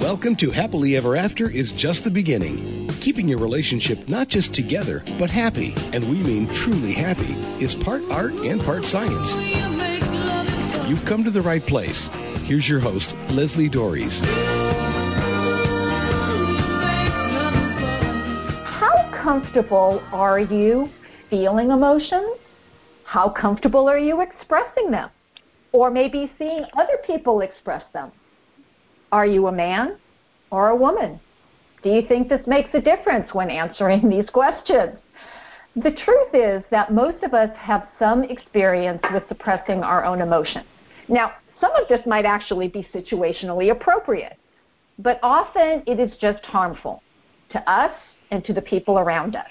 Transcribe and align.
Welcome 0.00 0.36
to 0.36 0.52
Happily 0.52 0.96
Ever 0.96 1.16
After 1.16 1.50
is 1.50 1.72
just 1.72 2.04
the 2.04 2.10
beginning. 2.10 2.86
Keeping 3.00 3.26
your 3.26 3.40
relationship 3.40 4.08
not 4.08 4.28
just 4.28 4.54
together, 4.54 5.02
but 5.18 5.28
happy, 5.28 5.74
and 5.92 6.08
we 6.08 6.22
mean 6.22 6.46
truly 6.46 6.92
happy, 6.92 7.32
is 7.62 7.74
part 7.74 8.02
art 8.12 8.30
and 8.32 8.60
part 8.60 8.84
science. 8.84 9.34
You've 10.88 11.04
come 11.04 11.24
to 11.24 11.32
the 11.32 11.42
right 11.42 11.66
place. 11.66 12.06
Here's 12.44 12.68
your 12.68 12.78
host, 12.78 13.16
Leslie 13.30 13.68
Doares. 13.68 14.24
How 18.64 19.10
comfortable 19.10 20.00
are 20.12 20.38
you 20.38 20.88
feeling 21.28 21.72
emotions? 21.72 22.38
How 23.02 23.28
comfortable 23.28 23.88
are 23.88 23.98
you 23.98 24.20
expressing 24.20 24.92
them? 24.92 25.10
Or 25.72 25.90
maybe 25.90 26.32
seeing 26.38 26.64
other 26.76 26.98
people 27.04 27.40
express 27.40 27.82
them? 27.92 28.12
Are 29.12 29.26
you 29.26 29.46
a 29.46 29.52
man 29.52 29.96
or 30.50 30.68
a 30.68 30.76
woman? 30.76 31.20
Do 31.82 31.90
you 31.90 32.02
think 32.06 32.28
this 32.28 32.46
makes 32.46 32.70
a 32.74 32.80
difference 32.80 33.32
when 33.32 33.50
answering 33.50 34.08
these 34.10 34.28
questions? 34.30 34.98
The 35.76 35.92
truth 35.92 36.34
is 36.34 36.62
that 36.70 36.92
most 36.92 37.22
of 37.22 37.34
us 37.34 37.50
have 37.56 37.88
some 37.98 38.24
experience 38.24 39.02
with 39.12 39.22
suppressing 39.28 39.82
our 39.82 40.04
own 40.04 40.20
emotions. 40.20 40.66
Now, 41.08 41.32
some 41.60 41.74
of 41.76 41.88
this 41.88 42.00
might 42.06 42.24
actually 42.24 42.68
be 42.68 42.88
situationally 42.92 43.70
appropriate, 43.70 44.38
but 44.98 45.20
often 45.22 45.82
it 45.86 46.00
is 46.00 46.16
just 46.20 46.44
harmful 46.44 47.02
to 47.50 47.70
us 47.70 47.92
and 48.30 48.44
to 48.44 48.52
the 48.52 48.62
people 48.62 48.98
around 48.98 49.36
us. 49.36 49.46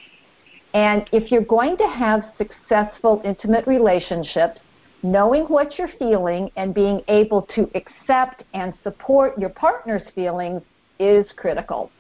And 0.73 1.09
if 1.11 1.31
you're 1.31 1.41
going 1.41 1.77
to 1.77 1.88
have 1.88 2.23
successful 2.38 3.21
intimate 3.23 3.66
relationships, 3.66 4.59
knowing 5.03 5.43
what 5.43 5.77
you're 5.77 5.91
feeling 5.99 6.49
and 6.55 6.73
being 6.73 7.01
able 7.07 7.43
to 7.55 7.69
accept 7.75 8.43
and 8.53 8.73
support 8.83 9.38
your 9.38 9.49
partner's 9.49 10.01
feelings 10.15 10.61
is 10.99 11.25
critical. 11.35 11.91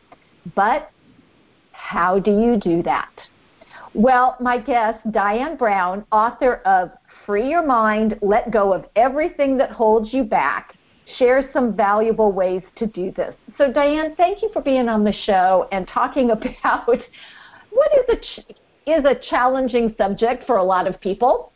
But 0.55 0.91
how 1.71 2.19
do 2.19 2.31
you 2.31 2.57
do 2.57 2.81
that? 2.83 3.11
Well, 3.93 4.35
my 4.39 4.57
guest, 4.57 4.99
Diane 5.11 5.57
Brown, 5.57 6.05
author 6.11 6.55
of 6.65 6.91
Free 7.25 7.49
Your 7.49 7.65
Mind, 7.65 8.17
Let 8.21 8.51
Go 8.51 8.73
of 8.73 8.85
Everything 8.95 9.57
That 9.57 9.71
Holds 9.71 10.13
You 10.13 10.23
Back, 10.23 10.73
shares 11.17 11.45
some 11.53 11.75
valuable 11.75 12.31
ways 12.31 12.61
to 12.77 12.87
do 12.87 13.11
this. 13.11 13.33
So, 13.57 13.71
Diane, 13.71 14.13
thank 14.17 14.41
you 14.41 14.49
for 14.51 14.61
being 14.61 14.89
on 14.89 15.03
the 15.03 15.13
show 15.13 15.67
and 15.71 15.87
talking 15.87 16.31
about 16.31 16.87
what 16.87 17.91
is 17.93 18.05
a, 18.09 18.15
ch- 18.17 18.45
is 18.85 19.05
a 19.05 19.15
challenging 19.29 19.95
subject 19.97 20.45
for 20.45 20.57
a 20.57 20.63
lot 20.63 20.87
of 20.87 20.99
people 20.99 21.53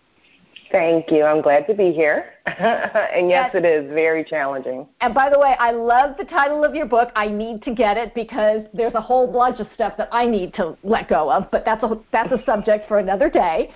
Thank 0.71 1.11
you. 1.11 1.23
I'm 1.23 1.41
glad 1.41 1.67
to 1.67 1.73
be 1.73 1.91
here. 1.91 2.33
and 2.45 3.29
yes, 3.29 3.51
it 3.53 3.65
is 3.65 3.89
very 3.91 4.23
challenging. 4.23 4.87
And 5.01 5.13
by 5.13 5.29
the 5.29 5.37
way, 5.37 5.55
I 5.59 5.71
love 5.71 6.15
the 6.17 6.23
title 6.23 6.63
of 6.63 6.73
your 6.73 6.85
book. 6.85 7.11
I 7.15 7.27
need 7.27 7.61
to 7.63 7.73
get 7.73 7.97
it 7.97 8.13
because 8.15 8.61
there's 8.73 8.93
a 8.93 9.01
whole 9.01 9.31
bunch 9.31 9.59
of 9.59 9.67
stuff 9.75 9.97
that 9.97 10.07
I 10.11 10.25
need 10.25 10.53
to 10.55 10.77
let 10.83 11.09
go 11.09 11.31
of, 11.31 11.51
but 11.51 11.65
that's 11.65 11.83
a 11.83 11.99
that's 12.11 12.31
a 12.31 12.41
subject 12.45 12.87
for 12.87 12.99
another 12.99 13.29
day. 13.29 13.71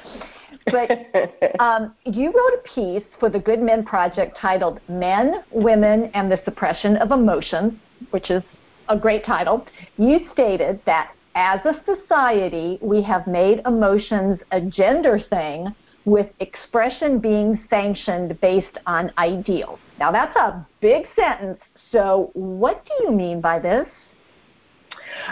But 0.68 0.90
um, 1.60 1.94
you 2.06 2.28
wrote 2.28 2.60
a 2.60 2.62
piece 2.74 3.08
for 3.20 3.30
the 3.30 3.40
Good 3.40 3.62
Men 3.62 3.84
Project 3.84 4.38
titled 4.40 4.80
"Men, 4.88 5.44
Women, 5.52 6.10
and 6.14 6.32
the 6.32 6.40
Suppression 6.46 6.96
of 6.98 7.12
Emotions," 7.12 7.74
which 8.12 8.32
is 8.32 8.44
a 8.88 8.98
great 8.98 9.26
title. 9.26 9.66
You 9.98 10.28
stated 10.32 10.80
that 10.86 11.12
as 11.36 11.60
a 11.66 11.76
society, 11.86 12.80
we 12.82 13.02
have 13.04 13.28
made 13.28 13.62
emotions 13.66 14.40
a 14.52 14.62
gender 14.62 15.20
thing 15.30 15.76
with 16.06 16.28
expression 16.40 17.20
being 17.20 17.60
sanctioned 17.70 18.40
based 18.40 18.78
on 18.86 19.12
ideals. 19.18 19.80
Now, 20.00 20.12
that's 20.12 20.36
a 20.36 20.66
big 20.80 21.06
sentence. 21.16 21.60
So, 21.92 22.30
what 22.34 22.86
do 22.86 23.04
you 23.04 23.12
mean 23.12 23.42
by 23.42 23.60
this? 23.60 23.88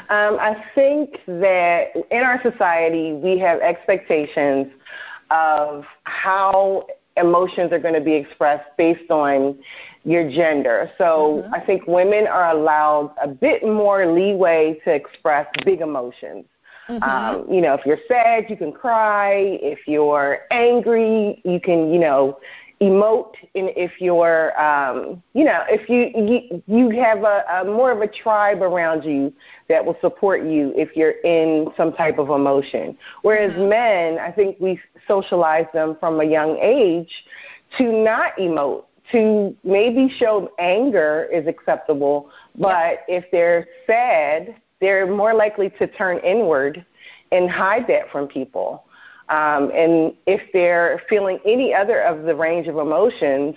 Um, 0.09 0.38
I 0.39 0.63
think 0.75 1.19
that 1.27 1.88
in 2.11 2.23
our 2.23 2.41
society, 2.41 3.13
we 3.13 3.38
have 3.39 3.59
expectations 3.59 4.67
of 5.30 5.83
how 6.05 6.87
emotions 7.17 7.71
are 7.71 7.80
going 7.80 7.93
to 7.93 8.02
be 8.02 8.14
expressed 8.14 8.69
based 8.77 9.11
on 9.11 9.58
your 10.03 10.30
gender. 10.30 10.89
So 10.98 11.43
mm-hmm. 11.43 11.53
I 11.53 11.59
think 11.59 11.83
women 11.87 12.27
are 12.27 12.49
allowed 12.49 13.14
a 13.21 13.27
bit 13.27 13.64
more 13.64 14.11
leeway 14.11 14.80
to 14.86 14.93
express 14.93 15.48
big 15.64 15.81
emotions. 15.81 16.45
Mm-hmm. 16.89 17.04
Um, 17.04 17.45
you 17.52 17.61
know, 17.61 17.73
if 17.73 17.86
you're 17.86 17.99
sad, 18.08 18.49
you 18.49 18.58
can 18.58 18.71
cry. 18.71 19.60
If 19.61 19.88
you're 19.88 20.39
angry, 20.52 21.42
you 21.45 21.60
can, 21.60 21.94
you 21.94 21.99
know, 21.99 22.39
emote. 22.82 23.36
And 23.55 23.70
if 23.76 24.02
you're, 24.02 24.60
um, 24.61 25.23
you 25.33 25.45
know, 25.45 25.64
if 25.70 25.88
you 25.89 26.11
you, 26.16 26.64
you 26.67 27.02
have 27.02 27.23
a, 27.23 27.43
a 27.61 27.66
more 27.66 27.92
of 27.92 28.02
a 28.02 28.08
tribe 28.08 28.61
around 28.61 29.04
you 29.04 29.33
that 29.70 29.83
will 29.83 29.98
support 30.02 30.43
you 30.43 30.73
if 30.76 30.95
you're 30.95 31.20
in 31.23 31.70
some 31.77 31.93
type 31.93 32.17
of 32.17 32.30
emotion. 32.30 32.98
Whereas 33.22 33.52
mm-hmm. 33.54 33.70
men, 33.70 34.20
I 34.20 34.32
think 34.32 34.58
we 34.60 34.80
socialize 35.08 35.67
them 35.73 35.95
from 35.99 36.20
a 36.20 36.26
young 36.26 36.58
age 36.61 37.11
to 37.77 37.92
not 38.04 38.36
emote 38.38 38.86
to 39.11 39.55
maybe 39.64 40.10
show 40.17 40.49
anger 40.60 41.27
is 41.32 41.45
acceptable, 41.48 42.30
but 42.55 43.04
if 43.08 43.26
they're 43.32 43.67
sad, 43.86 44.55
they're 44.83 45.08
more 45.08 45.33
likely 45.33 45.70
to 45.80 45.88
turn 45.88 46.20
inward 46.20 46.86
and 47.32 47.49
hide 47.49 47.88
that 47.88 48.11
from 48.11 48.27
people. 48.27 48.83
Um, 49.30 49.71
and 49.73 50.14
if 50.27 50.42
they're 50.52 51.02
feeling 51.10 51.39
any 51.45 51.73
other 51.73 52.02
of 52.02 52.23
the 52.23 52.36
range 52.36 52.67
of 52.67 52.77
emotions, 52.77 53.55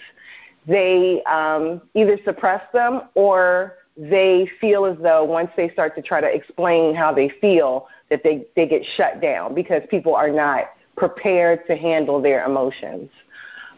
they 0.66 1.22
um, 1.24 1.82
either 1.94 2.18
suppress 2.24 2.62
them 2.72 3.02
or 3.14 3.74
they 3.96 4.48
feel 4.60 4.84
as 4.84 4.96
though 5.02 5.24
once 5.24 5.50
they 5.56 5.68
start 5.70 5.94
to 5.96 6.02
try 6.02 6.20
to 6.20 6.26
explain 6.26 6.94
how 6.94 7.12
they 7.12 7.28
feel, 7.40 7.88
that 8.10 8.22
they, 8.22 8.46
they 8.54 8.66
get 8.66 8.82
shut 8.96 9.20
down 9.20 9.54
because 9.54 9.82
people 9.90 10.14
are 10.14 10.30
not 10.30 10.70
prepared 10.96 11.66
to 11.66 11.76
handle 11.76 12.22
their 12.22 12.44
emotions. 12.44 13.10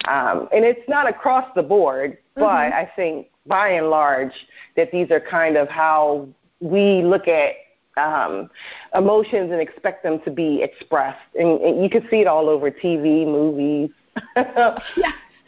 Um, 0.06 0.48
and 0.53 0.64
it's 0.64 0.88
not 0.88 1.08
across 1.08 1.47
the 1.54 1.62
board, 1.62 2.19
but 2.34 2.42
mm-hmm. 2.42 2.75
I 2.75 2.91
think 2.94 3.28
by 3.47 3.70
and 3.70 3.91
large 3.91 4.32
that 4.76 4.92
these 4.92 5.10
are 5.10 5.20
kind 5.20 5.56
of 5.56 5.69
how 5.69 6.28
we 6.60 7.02
look 7.02 7.28
at 7.28 7.54
um, 7.96 8.50
emotions 8.94 9.50
and 9.52 9.60
expect 9.60 10.02
them 10.02 10.20
to 10.24 10.30
be 10.30 10.62
expressed. 10.62 11.34
And, 11.38 11.60
and 11.60 11.82
you 11.82 11.91
can 11.91 12.08
see 12.10 12.20
it 12.20 12.26
all 12.26 12.48
over 12.48 12.70
TV, 12.70 13.26
movies. 13.26 13.91
yeah. 14.36 14.78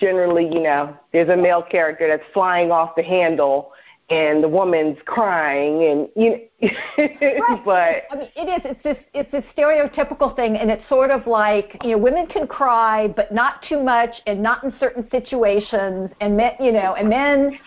Generally, 0.01 0.47
you 0.47 0.63
know, 0.63 0.97
there's 1.13 1.29
a 1.29 1.37
male 1.37 1.63
character 1.63 2.09
that's 2.09 2.29
flying 2.33 2.71
off 2.71 2.95
the 2.97 3.03
handle 3.03 3.73
and 4.11 4.43
the 4.43 4.49
woman's 4.49 4.99
crying 5.05 5.85
and 5.85 6.09
you 6.17 6.31
know, 6.31 6.69
right. 6.99 7.65
but 7.65 8.03
I 8.11 8.17
mean, 8.17 8.29
it 8.35 8.49
is 8.49 8.61
it's 8.65 8.83
this 8.83 8.97
it's 9.15 9.33
a 9.33 9.43
stereotypical 9.57 10.35
thing 10.35 10.57
and 10.57 10.71
it's 10.71 10.87
sort 10.89 11.11
of 11.11 11.27
like 11.27 11.77
you 11.85 11.93
know 11.93 11.99
women 11.99 12.27
can 12.27 12.47
cry 12.47 13.07
but 13.07 13.33
not 13.33 13.63
too 13.69 13.81
much 13.81 14.11
and 14.27 14.43
not 14.43 14.65
in 14.65 14.75
certain 14.81 15.09
situations 15.11 16.11
and 16.21 16.37
men 16.37 16.53
you 16.59 16.73
know 16.73 16.95
and 16.95 17.09
men 17.09 17.59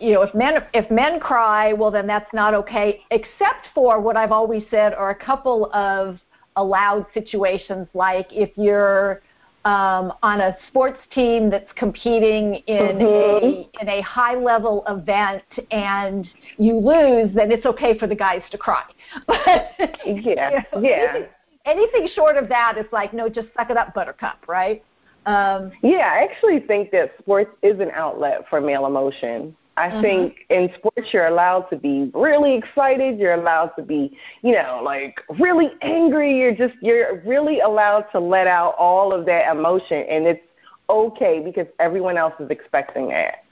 you 0.00 0.12
know, 0.14 0.22
if 0.22 0.34
men 0.34 0.64
if 0.74 0.90
men 0.90 1.20
cry, 1.20 1.72
well 1.72 1.90
then 1.90 2.06
that's 2.06 2.32
not 2.32 2.54
okay. 2.54 3.00
Except 3.10 3.68
for 3.74 4.00
what 4.00 4.16
I've 4.16 4.32
always 4.32 4.64
said 4.70 4.94
are 4.94 5.10
a 5.10 5.14
couple 5.14 5.70
of 5.72 6.18
allowed 6.56 7.06
situations, 7.14 7.86
like 7.94 8.26
if 8.32 8.50
you're 8.56 9.22
um, 9.64 10.12
on 10.22 10.40
a 10.40 10.56
sports 10.68 10.98
team 11.14 11.50
that's 11.50 11.70
competing 11.76 12.62
in 12.66 12.96
mm-hmm. 12.98 13.46
a 13.46 13.82
in 13.82 13.88
a 13.88 14.00
high 14.02 14.34
level 14.34 14.84
event 14.88 15.42
and 15.70 16.26
you 16.58 16.74
lose, 16.74 17.34
then 17.34 17.50
it's 17.52 17.66
okay 17.66 17.98
for 17.98 18.06
the 18.06 18.14
guys 18.14 18.42
to 18.50 18.58
cry. 18.58 18.84
But 19.26 19.38
yeah, 19.78 20.04
you 20.06 20.34
know, 20.34 20.60
yeah. 20.80 21.10
Anything, 21.10 21.28
anything 21.66 22.08
short 22.14 22.36
of 22.36 22.48
that 22.48 22.76
is 22.78 22.86
like, 22.92 23.12
no, 23.12 23.28
just 23.28 23.48
suck 23.56 23.70
it 23.70 23.76
up, 23.76 23.94
Buttercup, 23.94 24.46
right? 24.48 24.82
Um, 25.26 25.72
yeah, 25.82 26.14
I 26.14 26.24
actually 26.24 26.60
think 26.60 26.90
that 26.92 27.12
sports 27.18 27.50
is 27.62 27.80
an 27.80 27.90
outlet 27.92 28.44
for 28.48 28.60
male 28.60 28.86
emotion. 28.86 29.54
I 29.78 29.90
mm-hmm. 29.90 30.00
think 30.00 30.36
in 30.50 30.70
sports 30.76 31.08
you're 31.12 31.28
allowed 31.28 31.62
to 31.70 31.76
be 31.76 32.10
really 32.12 32.54
excited. 32.54 33.18
You're 33.18 33.34
allowed 33.34 33.68
to 33.76 33.82
be, 33.82 34.18
you 34.42 34.52
know, 34.52 34.80
like 34.84 35.20
really 35.38 35.70
angry. 35.82 36.36
You're 36.36 36.54
just 36.54 36.74
you're 36.82 37.22
really 37.24 37.60
allowed 37.60 38.06
to 38.12 38.18
let 38.18 38.46
out 38.46 38.74
all 38.78 39.12
of 39.12 39.24
that 39.26 39.50
emotion, 39.50 40.04
and 40.10 40.26
it's 40.26 40.42
okay 40.90 41.40
because 41.44 41.66
everyone 41.78 42.18
else 42.18 42.34
is 42.40 42.50
expecting 42.50 43.08
that. 43.08 43.44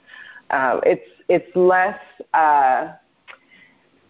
Um, 0.51 0.81
it's 0.85 1.09
it's 1.29 1.55
less 1.55 1.99
uh, 2.35 2.93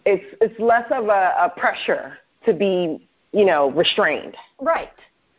it's 0.05 0.25
it's 0.41 0.59
less 0.59 0.85
of 0.91 1.05
a, 1.09 1.35
a 1.39 1.53
pressure 1.55 2.17
to 2.45 2.53
be, 2.53 3.07
you 3.31 3.45
know, 3.45 3.69
restrained. 3.71 4.35
Right. 4.59 4.89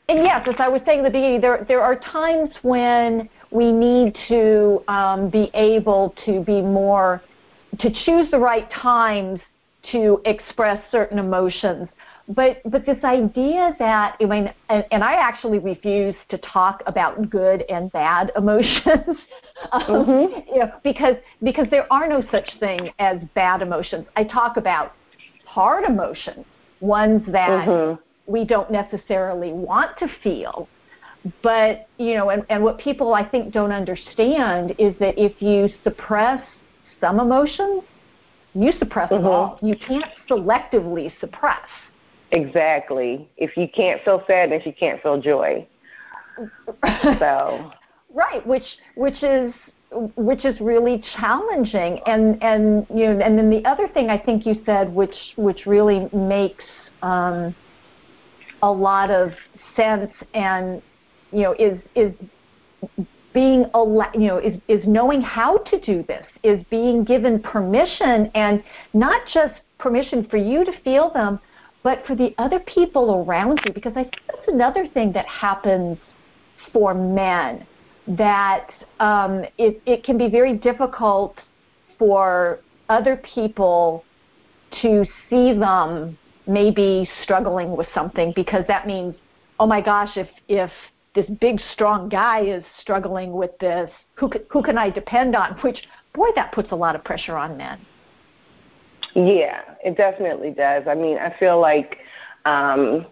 And 0.09 0.25
yes, 0.25 0.47
as 0.49 0.55
I 0.59 0.69
was 0.69 0.81
saying 0.87 1.01
at 1.01 1.05
the 1.05 1.11
beginning, 1.11 1.41
there 1.41 1.67
there 1.69 1.83
are 1.83 1.97
times 1.97 2.51
when 2.63 3.29
we 3.51 3.73
need 3.73 4.17
to 4.29 4.83
um, 4.89 5.29
be 5.29 5.51
able 5.55 6.15
to 6.25 6.41
be 6.41 6.63
more, 6.63 7.23
to 7.79 7.91
choose 8.05 8.31
the 8.31 8.39
right 8.39 8.71
times 8.71 9.41
to 9.93 10.21
express 10.25 10.83
certain 10.91 11.19
emotions. 11.19 11.89
but 12.29 12.61
but 12.67 12.85
this 12.87 13.03
idea 13.05 13.77
that 13.79 14.17
I 14.21 14.25
mean, 14.25 14.53
and, 14.71 14.85
and 14.91 15.05
I 15.05 15.15
actually 15.15 15.59
refuse 15.59 16.15
to 16.31 16.39
talk 16.39 16.83
about 16.87 17.29
good 17.29 17.65
and 17.69 17.93
bad 17.93 18.33
emotions, 18.37 19.17
um, 19.73 19.83
mm-hmm. 19.83 20.55
you 20.55 20.61
know, 20.61 20.73
because 20.83 21.17
because 21.43 21.67
there 21.71 21.91
are 21.93 22.09
no 22.09 22.23
such 22.31 22.49
thing 22.61 22.91
as 22.99 23.19
bad 23.35 23.61
emotions. 23.61 24.07
I 24.17 24.25
talk 24.25 24.57
about 24.57 24.93
hard 25.45 25.85
emotions, 25.85 26.47
ones 26.81 27.23
that 27.29 27.67
mm-hmm. 27.67 28.01
We 28.29 28.45
don't 28.45 28.71
necessarily 28.71 29.53
want 29.53 29.99
to 29.99 30.09
feel. 30.23 30.69
But 31.43 31.89
you 31.99 32.15
know, 32.15 32.31
and, 32.31 32.45
and 32.49 32.63
what 32.63 32.79
people 32.79 33.15
I 33.15 33.29
think 33.29 33.53
don't 33.53 33.73
understand 33.73 34.75
is 34.79 34.95
that 35.01 35.19
if 35.19 35.43
you 35.43 35.69
suppress 35.83 36.43
some 37.01 37.19
emotions, 37.19 37.83
you 38.55 38.73
suppress 38.79 39.11
mm-hmm. 39.11 39.25
them 39.25 39.33
all. 39.33 39.59
You 39.63 39.75
can't 39.77 40.11
selectively 40.31 41.13
suppress. 41.21 41.67
Exactly. 42.31 43.29
If 43.37 43.57
you 43.57 43.69
can't 43.69 44.03
feel 44.05 44.23
sadness, 44.27 44.65
you 44.65 44.73
can't 44.73 45.03
feel 45.03 45.21
joy. 45.21 45.67
so. 47.19 47.73
Right, 48.15 48.47
which 48.47 48.65
which 48.95 49.23
is 49.23 49.53
which 50.17 50.45
is 50.45 50.61
really 50.61 51.03
challenging 51.17 52.01
and 52.07 52.43
and 52.43 52.87
you 52.95 53.07
know 53.07 53.21
and 53.25 53.39
then 53.39 53.49
the 53.49 53.65
other 53.65 53.89
thing 53.89 54.11
I 54.11 54.19
think 54.19 54.45
you 54.45 54.61
said 54.67 54.93
which 54.95 55.15
which 55.37 55.65
really 55.65 56.09
makes 56.13 56.65
um, 57.03 57.55
a 58.63 58.71
lot 58.71 59.11
of 59.11 59.33
sense 59.77 60.11
and 60.35 60.83
you 61.33 61.43
know 61.43 61.55
is 61.59 61.79
is 61.95 62.13
being 63.35 63.65
a 63.75 63.85
you 64.15 64.27
know 64.27 64.39
is 64.39 64.59
is 64.69 64.87
knowing 64.87 65.21
how 65.21 65.59
to 65.59 65.79
do 65.81 66.03
this 66.05 66.27
is 66.43 66.63
being 66.71 67.05
given 67.05 67.41
permission 67.41 68.31
and 68.35 68.63
not 68.95 69.21
just 69.33 69.55
permission 69.79 70.27
for 70.29 70.37
you 70.37 70.65
to 70.65 70.73
feel 70.83 71.13
them 71.13 71.39
but 71.83 72.05
for 72.07 72.15
the 72.15 72.35
other 72.39 72.61
people 72.61 73.25
around 73.27 73.61
you. 73.65 73.73
Because 73.73 73.93
I 73.97 74.03
think 74.03 74.21
that's 74.27 74.49
another 74.49 74.87
thing 74.87 75.13
that 75.13 75.27
happens 75.27 75.99
for 76.73 76.95
men 76.95 77.67
that 78.09 78.69
um, 79.01 79.45
it, 79.59 79.81
it 79.87 80.05
can 80.05 80.19
be 80.19 80.29
very 80.29 80.55
difficult 80.55 81.37
for 81.99 82.61
other 82.89 83.23
people 83.35 84.05
to 84.83 85.05
see 85.29 85.53
them 85.53 86.19
maybe 86.49 87.09
struggling 87.23 87.77
with 87.77 87.87
something 87.95 88.33
because 88.35 88.65
that 88.67 88.87
means, 88.87 89.15
oh 89.61 89.67
my 89.67 89.81
gosh, 89.81 90.17
if 90.17 90.29
if 90.49 90.71
this 91.15 91.27
big 91.41 91.61
strong 91.73 92.09
guy 92.09 92.41
is 92.41 92.65
struggling 92.81 93.33
with 93.33 93.57
this, 93.59 93.91
who 94.15 94.31
who 94.51 94.63
can 94.63 94.79
I 94.79 94.91
depend 94.91 95.37
on? 95.37 95.53
Which 95.63 95.79
boy, 96.15 96.29
that 96.35 96.53
puts 96.53 96.73
a 96.73 96.77
lot 96.77 96.97
of 96.97 97.05
pressure 97.05 97.37
on 97.37 97.57
men. 97.57 97.79
Yeah, 99.15 99.63
it 99.85 99.97
definitely 99.97 100.51
does. 100.51 100.85
I 100.89 100.95
mean, 100.95 101.19
I 101.19 101.35
feel 101.39 101.61
like 101.61 101.99
um, 102.45 103.07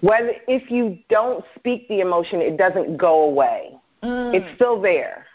whether 0.00 0.32
if 0.48 0.70
you 0.70 0.98
don't 1.08 1.44
speak 1.56 1.88
the 1.88 2.00
emotion, 2.00 2.40
it 2.40 2.56
doesn't 2.56 2.96
go 2.96 3.22
away. 3.24 3.72
Mm. 4.02 4.34
It's 4.34 4.54
still 4.56 4.80
there. 4.80 5.26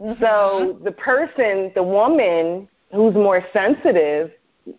Mm-hmm. 0.00 0.22
So 0.22 0.78
the 0.84 0.92
person, 0.92 1.72
the 1.74 1.82
woman 1.82 2.68
who's 2.92 3.14
more 3.14 3.44
sensitive, 3.52 4.30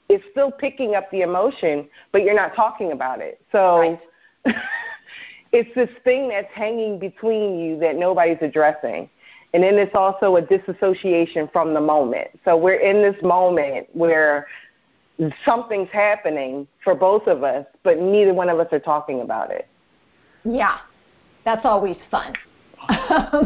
is 0.09 0.21
still 0.31 0.51
picking 0.51 0.95
up 0.95 1.09
the 1.11 1.21
emotion, 1.21 1.87
but 2.11 2.23
you're 2.23 2.35
not 2.35 2.55
talking 2.55 2.91
about 2.91 3.21
it. 3.21 3.41
So 3.51 3.79
right. 3.79 3.99
it's 5.51 5.73
this 5.75 5.89
thing 6.03 6.29
that's 6.29 6.51
hanging 6.53 6.99
between 6.99 7.59
you 7.59 7.79
that 7.79 7.95
nobody's 7.95 8.37
addressing. 8.41 9.09
And 9.53 9.63
then 9.63 9.75
it's 9.75 9.95
also 9.95 10.35
a 10.35 10.41
disassociation 10.41 11.49
from 11.53 11.73
the 11.73 11.79
moment. 11.79 12.27
So 12.43 12.57
we're 12.57 12.81
in 12.81 13.01
this 13.01 13.21
moment 13.23 13.87
where 13.93 14.47
something's 15.45 15.89
happening 15.93 16.67
for 16.83 16.93
both 16.93 17.27
of 17.27 17.43
us, 17.43 17.65
but 17.83 17.99
neither 17.99 18.33
one 18.33 18.49
of 18.49 18.59
us 18.59 18.67
are 18.73 18.79
talking 18.79 19.21
about 19.21 19.51
it. 19.51 19.67
Yeah, 20.43 20.79
that's 21.45 21.65
always 21.65 21.95
fun. 22.11 22.33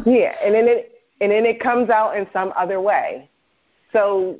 yeah, 0.05 0.33
and 0.43 0.53
then 0.55 0.67
it 0.67 0.99
and 1.21 1.31
then 1.31 1.45
it 1.45 1.59
comes 1.59 1.89
out 1.89 2.17
in 2.17 2.27
some 2.33 2.53
other 2.57 2.81
way. 2.81 3.29
So 3.93 4.37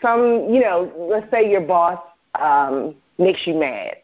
some, 0.00 0.48
you 0.50 0.60
know, 0.60 0.92
let's 0.96 1.30
say 1.30 1.50
your 1.50 1.60
boss 1.60 2.00
um, 2.40 2.94
makes 3.18 3.46
you 3.46 3.54
mad. 3.54 3.96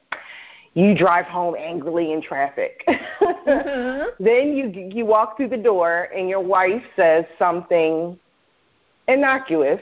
You 0.74 0.96
drive 0.96 1.26
home 1.26 1.56
angrily 1.58 2.12
in 2.12 2.22
traffic. 2.22 2.84
mm-hmm. 2.86 4.04
Then 4.24 4.56
you 4.56 4.90
you 4.94 5.06
walk 5.06 5.36
through 5.36 5.48
the 5.48 5.56
door 5.56 6.08
and 6.14 6.28
your 6.28 6.40
wife 6.40 6.82
says 6.94 7.24
something 7.38 8.18
innocuous 9.08 9.80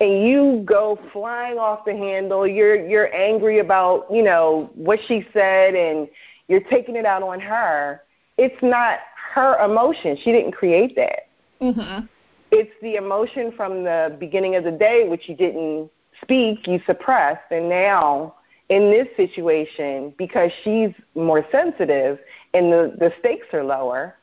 and 0.00 0.26
you 0.26 0.62
go 0.66 0.98
flying 1.12 1.58
off 1.58 1.84
the 1.86 1.96
handle. 1.96 2.46
You're 2.46 2.86
you're 2.86 3.14
angry 3.14 3.60
about, 3.60 4.06
you 4.10 4.22
know, 4.22 4.70
what 4.74 4.98
she 5.06 5.26
said 5.32 5.74
and 5.74 6.08
you're 6.48 6.60
taking 6.68 6.96
it 6.96 7.06
out 7.06 7.22
on 7.22 7.40
her. 7.40 8.02
It's 8.36 8.62
not 8.62 8.98
her 9.32 9.56
emotion. 9.64 10.18
She 10.22 10.32
didn't 10.32 10.52
create 10.52 10.94
that. 10.96 11.28
Mm-hmm. 11.62 12.06
It's 12.50 12.72
the 12.80 12.94
emotion 12.94 13.52
from 13.56 13.84
the 13.84 14.16
beginning 14.18 14.56
of 14.56 14.64
the 14.64 14.70
day, 14.70 15.08
which 15.08 15.28
you 15.28 15.36
didn't 15.36 15.90
speak, 16.22 16.66
you 16.66 16.80
suppressed, 16.86 17.50
and 17.50 17.68
now 17.68 18.34
in 18.68 18.90
this 18.90 19.06
situation, 19.16 20.12
because 20.16 20.50
she's 20.64 20.90
more 21.14 21.44
sensitive 21.52 22.18
and 22.54 22.72
the 22.72 22.96
the 22.98 23.12
stakes 23.20 23.46
are 23.52 23.64
lower, 23.64 24.16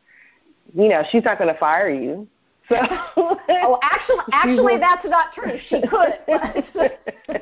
you 0.74 0.90
know, 0.90 1.04
she's 1.12 1.24
not 1.24 1.38
going 1.38 1.54
to 1.54 1.60
fire 1.60 1.90
you. 1.90 2.28
So 2.70 2.76
oh, 3.18 3.80
actually, 3.84 4.18
actually, 4.32 4.78
that's 4.78 5.06
not 5.06 5.34
true. 5.34 5.60
She 5.70 5.82
could. 5.82 7.42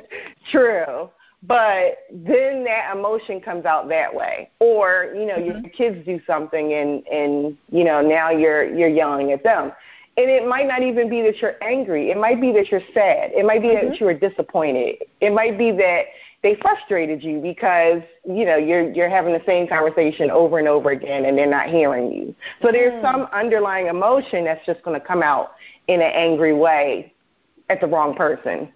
true 0.50 1.10
but 1.44 1.98
then 2.12 2.62
that 2.64 2.94
emotion 2.94 3.40
comes 3.40 3.64
out 3.64 3.88
that 3.88 4.14
way 4.14 4.50
or 4.60 5.12
you 5.14 5.26
know 5.26 5.34
mm-hmm. 5.34 5.62
your 5.62 5.70
kids 5.70 6.04
do 6.06 6.20
something 6.26 6.72
and 6.74 7.06
and 7.08 7.56
you 7.70 7.84
know 7.84 8.00
now 8.00 8.30
you're 8.30 8.64
you're 8.74 8.88
yelling 8.88 9.32
at 9.32 9.42
them 9.42 9.72
and 10.16 10.30
it 10.30 10.46
might 10.46 10.66
not 10.66 10.82
even 10.82 11.08
be 11.08 11.22
that 11.22 11.38
you're 11.38 11.56
angry. 11.62 12.10
It 12.10 12.18
might 12.18 12.40
be 12.40 12.52
that 12.52 12.70
you're 12.70 12.82
sad. 12.92 13.30
It 13.32 13.46
might 13.46 13.62
be 13.62 13.68
mm-hmm. 13.68 13.90
that 13.90 14.00
you 14.00 14.06
are 14.08 14.14
disappointed. 14.14 14.96
It 15.20 15.32
might 15.32 15.56
be 15.56 15.70
that 15.72 16.04
they 16.42 16.56
frustrated 16.56 17.22
you 17.22 17.40
because 17.40 18.02
you 18.24 18.44
know 18.44 18.56
you're 18.56 18.90
you're 18.90 19.08
having 19.08 19.32
the 19.32 19.42
same 19.46 19.68
conversation 19.68 20.30
over 20.30 20.58
and 20.58 20.68
over 20.68 20.90
again 20.90 21.24
and 21.24 21.38
they're 21.38 21.48
not 21.48 21.68
hearing 21.68 22.12
you. 22.12 22.34
So 22.60 22.72
there's 22.72 22.92
mm. 22.92 23.02
some 23.02 23.22
underlying 23.32 23.86
emotion 23.86 24.44
that's 24.44 24.64
just 24.66 24.82
going 24.82 25.00
to 25.00 25.06
come 25.06 25.22
out 25.22 25.52
in 25.88 26.00
an 26.00 26.10
angry 26.12 26.52
way 26.52 27.12
at 27.70 27.80
the 27.80 27.86
wrong 27.86 28.14
person. 28.14 28.68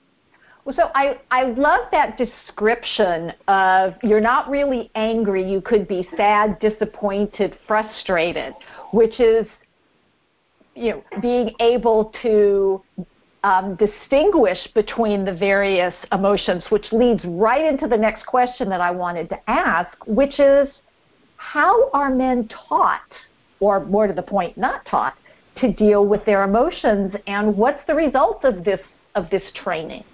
Well, 0.64 0.74
so 0.74 0.90
I, 0.96 1.20
I 1.30 1.44
love 1.44 1.86
that 1.92 2.18
description 2.18 3.32
of 3.46 3.94
you're 4.02 4.20
not 4.20 4.50
really 4.50 4.90
angry, 4.96 5.48
you 5.48 5.60
could 5.60 5.86
be 5.86 6.08
sad, 6.16 6.58
disappointed, 6.58 7.56
frustrated, 7.68 8.52
which 8.92 9.20
is 9.20 9.46
you 10.76 10.90
know 10.90 11.02
being 11.20 11.54
able 11.60 12.12
to 12.22 12.82
um, 13.44 13.76
distinguish 13.76 14.58
between 14.74 15.24
the 15.24 15.32
various 15.32 15.94
emotions, 16.12 16.64
which 16.70 16.86
leads 16.92 17.20
right 17.24 17.64
into 17.64 17.86
the 17.86 17.96
next 17.96 18.26
question 18.26 18.68
that 18.68 18.80
I 18.80 18.90
wanted 18.90 19.28
to 19.28 19.50
ask, 19.50 19.96
which 20.06 20.40
is 20.40 20.68
how 21.36 21.90
are 21.92 22.10
men 22.10 22.48
taught, 22.68 23.00
or 23.60 23.84
more 23.84 24.06
to 24.06 24.12
the 24.12 24.22
point, 24.22 24.58
not 24.58 24.84
taught, 24.86 25.14
to 25.60 25.72
deal 25.72 26.04
with 26.04 26.24
their 26.24 26.42
emotions, 26.42 27.14
and 27.26 27.56
what's 27.56 27.80
the 27.86 27.94
result 27.94 28.44
of 28.44 28.64
this 28.64 28.80
of 29.14 29.30
this 29.30 29.42
training? 29.54 30.04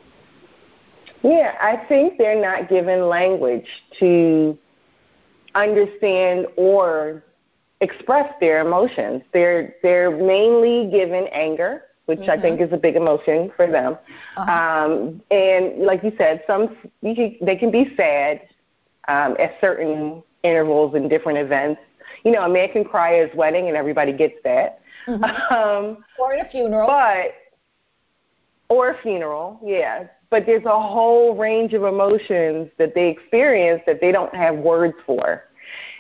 Yeah, 1.23 1.55
I 1.61 1.85
think 1.89 2.19
they're 2.19 2.41
not 2.41 2.69
given 2.69 3.09
language 3.09 3.67
to 4.01 4.59
understand 5.55 6.47
or 6.57 7.25
express 7.83 8.33
their 8.41 8.61
emotions. 8.61 9.23
They're 9.33 9.75
they're 9.83 10.11
mainly 10.11 10.91
given 10.91 11.27
anger, 11.33 11.85
which 12.07 12.21
mm-hmm. 12.21 12.31
I 12.31 12.41
think 12.41 12.61
mm-hmm. 12.61 12.73
is 12.73 12.73
a 12.73 12.79
big 12.79 12.97
emotion 12.97 13.53
for 13.55 13.67
them. 13.67 13.99
Uh-huh. 14.37 14.51
Um, 14.51 15.23
and 15.31 15.85
like 15.85 16.03
you 16.03 16.13
said, 16.17 16.43
some 16.47 16.77
you 17.03 17.15
can, 17.15 17.37
they 17.43 17.57
can 17.57 17.71
be 17.71 17.95
sad 17.97 18.41
um, 19.09 19.37
at 19.39 19.57
certain 19.61 20.23
intervals 20.43 20.95
in 20.95 21.09
different 21.09 21.39
events. 21.39 21.81
You 22.25 22.33
know, 22.33 22.45
a 22.45 22.49
man 22.49 22.71
can 22.73 22.85
cry 22.85 23.19
at 23.19 23.29
his 23.29 23.37
wedding, 23.37 23.69
and 23.69 23.77
everybody 23.77 24.13
gets 24.13 24.37
that. 24.45 24.81
Mm-hmm. 25.07 25.53
Um, 25.53 26.05
or 26.19 26.35
at 26.35 26.47
a 26.47 26.51
funeral. 26.51 26.87
But 26.87 27.35
or 28.69 28.91
a 28.91 29.03
funeral, 29.03 29.61
yeah 29.63 30.07
but 30.33 30.47
there's 30.47 30.65
a 30.65 30.81
whole 30.81 31.37
range 31.37 31.75
of 31.75 31.85
emotions 31.85 32.71
that 32.79 32.95
they 32.95 33.11
experience 33.11 33.83
that 33.87 34.01
they 34.01 34.11
don't 34.11 34.35
have 34.35 34.57
words 34.57 34.95
for. 35.05 35.45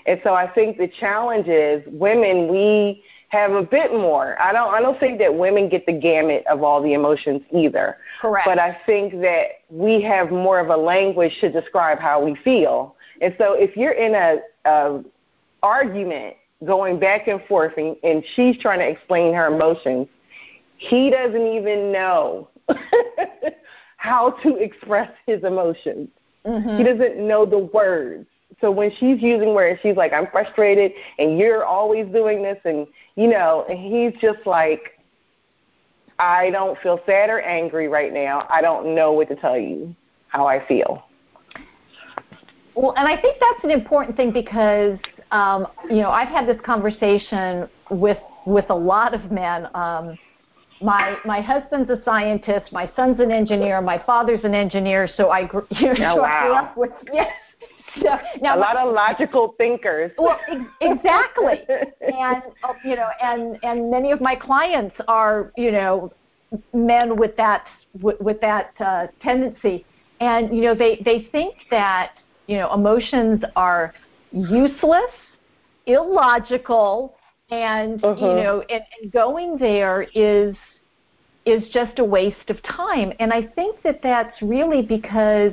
And 0.06 0.20
so 0.24 0.34
I 0.34 0.48
think 0.52 0.78
the 0.78 0.88
challenge 0.88 1.48
is 1.48 1.82
women, 1.86 2.48
we 2.48 3.02
have 3.28 3.52
a 3.52 3.62
bit 3.62 3.92
more. 3.92 4.40
I 4.40 4.52
don't 4.52 4.74
I 4.74 4.80
don't 4.80 5.00
think 5.00 5.18
that 5.20 5.34
women 5.34 5.68
get 5.68 5.86
the 5.86 5.92
gamut 5.92 6.44
of 6.46 6.62
all 6.62 6.82
the 6.82 6.92
emotions 6.92 7.42
either. 7.50 7.96
Correct. 8.20 8.46
But 8.46 8.58
I 8.58 8.78
think 8.84 9.20
that 9.22 9.60
we 9.70 10.02
have 10.02 10.30
more 10.30 10.60
of 10.60 10.68
a 10.68 10.76
language 10.76 11.32
to 11.40 11.50
describe 11.50 11.98
how 11.98 12.22
we 12.22 12.34
feel. 12.44 12.94
And 13.22 13.34
so 13.38 13.54
if 13.54 13.76
you're 13.76 13.92
in 13.92 14.14
a, 14.14 14.38
a 14.68 15.02
argument 15.62 16.36
going 16.64 16.98
back 16.98 17.26
and 17.26 17.42
forth 17.44 17.72
and, 17.78 17.96
and 18.02 18.22
she's 18.34 18.58
trying 18.58 18.80
to 18.80 18.88
explain 18.88 19.32
her 19.32 19.46
emotions, 19.46 20.08
he 20.76 21.08
doesn't 21.08 21.46
even 21.46 21.90
know 21.90 22.48
how 23.96 24.30
to 24.42 24.56
express 24.56 25.10
his 25.26 25.42
emotions. 25.44 26.08
Mm-hmm. 26.44 26.76
He 26.76 26.84
doesn't 26.84 27.16
know 27.16 27.46
the 27.46 27.58
words. 27.58 28.26
So 28.62 28.70
when 28.70 28.90
she's 28.92 29.20
using 29.20 29.54
words, 29.54 29.80
she's 29.82 29.96
like, 29.96 30.14
I'm 30.14 30.28
frustrated 30.28 30.92
and 31.18 31.36
you're 31.36 31.64
always 31.64 32.06
doing 32.06 32.42
this 32.42 32.58
and 32.64 32.86
you 33.16 33.28
know, 33.28 33.66
and 33.68 33.78
he's 33.78 34.18
just 34.22 34.46
like 34.46 34.98
I 36.18 36.50
don't 36.50 36.78
feel 36.78 37.00
sad 37.04 37.28
or 37.28 37.40
angry 37.40 37.88
right 37.88 38.12
now. 38.12 38.46
I 38.48 38.62
don't 38.62 38.94
know 38.94 39.12
what 39.12 39.28
to 39.28 39.36
tell 39.36 39.58
you 39.58 39.94
how 40.28 40.46
I 40.46 40.64
feel. 40.66 41.04
Well, 42.74 42.94
and 42.96 43.06
I 43.08 43.20
think 43.20 43.36
that's 43.40 43.64
an 43.64 43.70
important 43.70 44.16
thing 44.16 44.32
because 44.32 44.98
um, 45.32 45.66
you 45.90 45.96
know 45.96 46.10
I've 46.10 46.28
had 46.28 46.46
this 46.46 46.60
conversation 46.64 47.68
with 47.90 48.18
with 48.46 48.66
a 48.70 48.74
lot 48.74 49.12
of 49.12 49.32
men. 49.32 49.66
Um, 49.74 50.16
my 50.80 51.16
my 51.24 51.40
husband's 51.40 51.90
a 51.90 52.00
scientist, 52.04 52.72
my 52.72 52.90
son's 52.96 53.20
an 53.20 53.32
engineer, 53.32 53.80
my 53.80 54.02
father's 54.04 54.44
an 54.44 54.54
engineer, 54.54 55.08
so 55.16 55.30
I 55.30 55.44
grew, 55.44 55.66
you 55.70 55.94
know, 55.94 56.18
oh, 56.18 56.22
wow. 56.22 56.42
grew 56.42 56.54
up 56.54 56.76
with 56.76 56.90
yes. 57.12 57.28
Now, 58.40 58.56
a 58.56 58.58
lot 58.58 58.76
of 58.76 58.92
logical 58.92 59.54
thinkers. 59.58 60.10
Well, 60.18 60.38
ex- 60.50 60.62
exactly, 60.80 61.60
and 62.00 62.42
you 62.84 62.96
know, 62.96 63.08
and 63.22 63.58
and 63.62 63.90
many 63.90 64.12
of 64.12 64.20
my 64.20 64.34
clients 64.34 64.96
are 65.08 65.52
you 65.56 65.70
know 65.72 66.12
men 66.72 67.16
with 67.16 67.36
that 67.36 67.64
with, 68.00 68.20
with 68.20 68.40
that 68.40 68.72
uh, 68.80 69.06
tendency, 69.22 69.84
and 70.20 70.54
you 70.54 70.62
know 70.62 70.74
they 70.74 71.00
they 71.04 71.28
think 71.32 71.54
that 71.70 72.12
you 72.46 72.56
know 72.56 72.72
emotions 72.72 73.42
are 73.56 73.94
useless, 74.32 75.12
illogical, 75.86 77.14
and 77.50 78.02
uh-huh. 78.04 78.26
you 78.26 78.42
know 78.42 78.64
and, 78.70 78.82
and 79.00 79.12
going 79.12 79.58
there 79.58 80.06
is 80.14 80.54
is 81.44 81.62
just 81.72 81.98
a 81.98 82.04
waste 82.04 82.48
of 82.48 82.62
time. 82.62 83.12
And 83.18 83.32
I 83.32 83.42
think 83.42 83.82
that 83.82 84.00
that's 84.02 84.40
really 84.42 84.82
because 84.82 85.52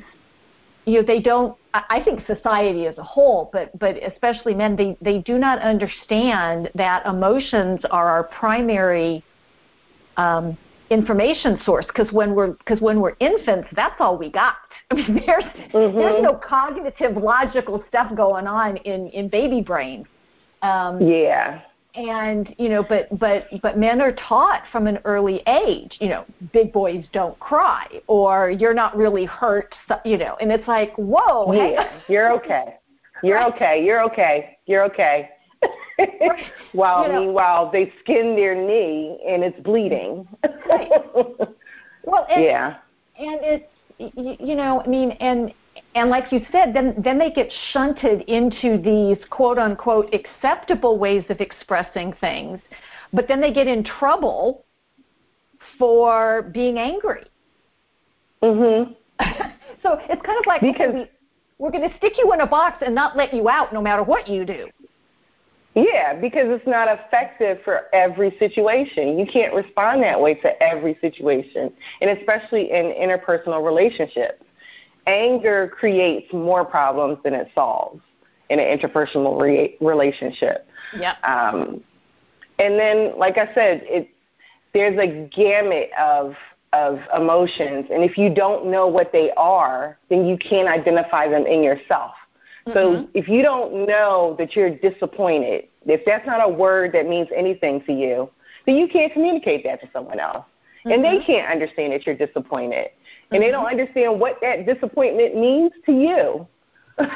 you 0.90 1.00
know 1.00 1.06
they 1.06 1.20
don't 1.20 1.58
I 1.74 2.02
think 2.04 2.26
society 2.26 2.88
as 2.88 2.98
a 2.98 3.04
whole, 3.04 3.50
but 3.54 3.78
but 3.78 3.96
especially 4.04 4.56
men, 4.56 4.76
they, 4.76 4.98
they 5.02 5.20
do 5.20 5.38
not 5.38 5.60
understand 5.60 6.70
that 6.74 7.06
emotions 7.06 7.82
are 7.92 8.08
our 8.10 8.24
primary 8.24 9.24
um, 10.18 10.58
information 10.90 11.60
source. 11.64 11.86
Because 11.86 12.12
when 12.12 12.34
we're 12.34 12.54
because 12.54 12.82
when 12.82 13.00
we're 13.00 13.16
infants, 13.20 13.68
that's 13.76 13.96
all 14.00 14.18
we 14.18 14.32
got. 14.32 14.56
I 14.92 14.96
mean, 14.96 15.24
there's 15.26 15.44
mm-hmm. 15.44 15.98
there's 15.98 16.24
no 16.24 16.34
cognitive, 16.34 17.18
logical 17.18 17.84
stuff 17.88 18.16
going 18.16 18.48
on 18.48 18.78
in 18.78 19.10
in 19.10 19.30
baby 19.30 19.62
brain. 19.62 20.06
Um, 20.64 21.00
yeah 21.02 21.62
and 22.00 22.56
you 22.58 22.70
know 22.70 22.82
but 22.82 23.08
but 23.20 23.48
but 23.62 23.78
men 23.78 24.00
are 24.00 24.14
taught 24.14 24.64
from 24.72 24.88
an 24.88 24.98
early 25.04 25.44
age 25.48 25.98
you 26.00 26.08
know 26.08 26.26
big 26.54 26.72
boys 26.72 27.04
don't 27.12 27.38
cry 27.40 27.88
or 28.08 28.50
you're 28.50 28.74
not 28.74 28.96
really 28.96 29.26
hurt 29.26 29.76
you 30.06 30.18
know 30.18 30.38
and 30.40 30.52
it's 30.52 30.68
like 30.68 30.94
whoa 30.96 31.52
yeah, 31.52 31.90
hey. 31.90 32.04
you're 32.08 32.32
okay 32.32 32.76
you're 33.22 33.36
right. 33.36 33.54
okay 33.54 33.86
you're 33.86 34.02
okay 34.02 34.58
you're 34.66 34.86
okay 34.86 35.30
while 36.72 37.04
you 37.04 37.12
know, 37.12 37.20
meanwhile 37.20 37.70
they 37.70 37.92
skin 38.00 38.34
their 38.34 38.56
knee 38.56 39.20
and 39.28 39.44
it's 39.44 39.60
bleeding 39.60 40.26
right. 40.70 40.90
well 42.06 42.26
and, 42.30 42.44
yeah 42.44 42.78
and 43.18 43.40
it's 43.44 43.66
you 44.40 44.56
know 44.56 44.82
i 44.82 44.88
mean 44.88 45.12
and 45.20 45.54
and 46.00 46.10
like 46.10 46.32
you 46.32 46.46
said, 46.50 46.74
then 46.74 46.96
then 46.98 47.20
they 47.20 47.30
get 47.30 47.52
shunted 47.74 48.22
into 48.22 48.82
these 48.82 49.18
quote 49.30 49.58
unquote 49.58 50.14
acceptable 50.14 50.98
ways 50.98 51.26
of 51.28 51.42
expressing 51.42 52.14
things, 52.22 52.60
but 53.12 53.28
then 53.28 53.42
they 53.42 53.52
get 53.52 53.68
in 53.68 53.84
trouble 53.84 54.64
for 55.78 56.50
being 56.54 56.78
angry. 56.78 57.26
Mm-hmm. 58.42 58.94
so 59.84 60.00
it's 60.10 60.22
kind 60.26 60.40
of 60.40 60.46
like 60.48 60.62
because 60.62 60.90
okay, 60.90 61.00
we, 61.00 61.08
we're 61.58 61.72
going 61.72 61.88
to 61.90 61.98
stick 61.98 62.14
you 62.18 62.32
in 62.32 62.40
a 62.40 62.48
box 62.48 62.78
and 62.86 62.96
not 62.96 63.18
let 63.18 63.34
you 63.34 63.50
out 63.50 63.74
no 63.74 63.82
matter 63.82 64.02
what 64.02 64.26
you 64.30 64.46
do. 64.46 64.70
Yeah, 65.76 66.14
because 66.14 66.46
it's 66.48 66.66
not 66.66 66.88
effective 66.88 67.60
for 67.66 67.94
every 67.94 68.36
situation. 68.40 69.20
You 69.20 69.26
can't 69.26 69.54
respond 69.54 70.02
that 70.04 70.20
way 70.20 70.34
to 70.36 70.64
every 70.64 70.98
situation, 71.02 71.74
and 72.00 72.18
especially 72.18 72.72
in 72.72 72.86
interpersonal 72.86 73.64
relationships 73.64 74.44
anger 75.08 75.68
creates 75.68 76.32
more 76.34 76.66
problems 76.66 77.18
than 77.24 77.34
it 77.34 77.50
solves 77.56 78.02
in 78.50 78.60
an 78.60 78.78
interpersonal 78.78 79.40
re- 79.40 79.78
relationship. 79.80 80.68
Yeah. 80.98 81.16
Um, 81.24 81.84
and 82.58 82.78
then, 82.78 83.18
like 83.18 83.38
I 83.38 83.54
said, 83.54 83.82
it 83.86 84.10
there's 84.74 85.00
a 85.00 85.28
gamut 85.36 85.90
of 86.00 86.36
of 86.72 87.00
emotions, 87.16 87.88
and 87.92 88.04
if 88.04 88.18
you 88.18 88.34
don't 88.34 88.68
know 88.68 88.88
what 88.88 89.12
they 89.12 89.32
are, 89.38 89.98
then 90.10 90.26
you 90.26 90.38
can't 90.38 90.68
identify 90.68 91.28
them 91.28 91.48
in 91.48 91.64
yourself. 91.64 92.12
Mm-hmm. 92.68 92.74
So 92.74 93.10
if 93.16 93.28
you 93.28 93.42
don't 93.42 93.88
know 93.88 94.36
that 94.38 94.56
you're 94.56 94.70
disappointed, 94.70 95.66
if 95.86 96.06
that's 96.06 96.28
not 96.28 96.44
a 96.44 96.50
word 96.50 96.92
that 96.94 97.08
means 97.08 97.28
anything 97.36 97.82
to 97.86 97.94
you, 97.94 98.30
then 98.68 98.76
you 98.76 98.88
can't 98.88 99.12
communicate 99.12 99.64
that 99.64 99.82
to 99.82 99.90
someone 99.92 100.20
else. 100.20 100.46
Mm-hmm. 100.80 100.92
And 100.92 101.04
they 101.04 101.18
mm-hmm. 101.18 101.26
can't 101.26 101.52
understand 101.52 101.94
that 101.94 102.06
you're 102.06 102.16
disappointed 102.16 102.90
and 103.32 103.44
they 103.44 103.52
don't 103.52 103.66
mm-hmm. 103.66 103.80
understand 103.80 104.20
what 104.20 104.40
that 104.42 104.66
disappointment 104.66 105.36
means 105.36 105.72
to 105.86 105.92
you. 105.92 106.48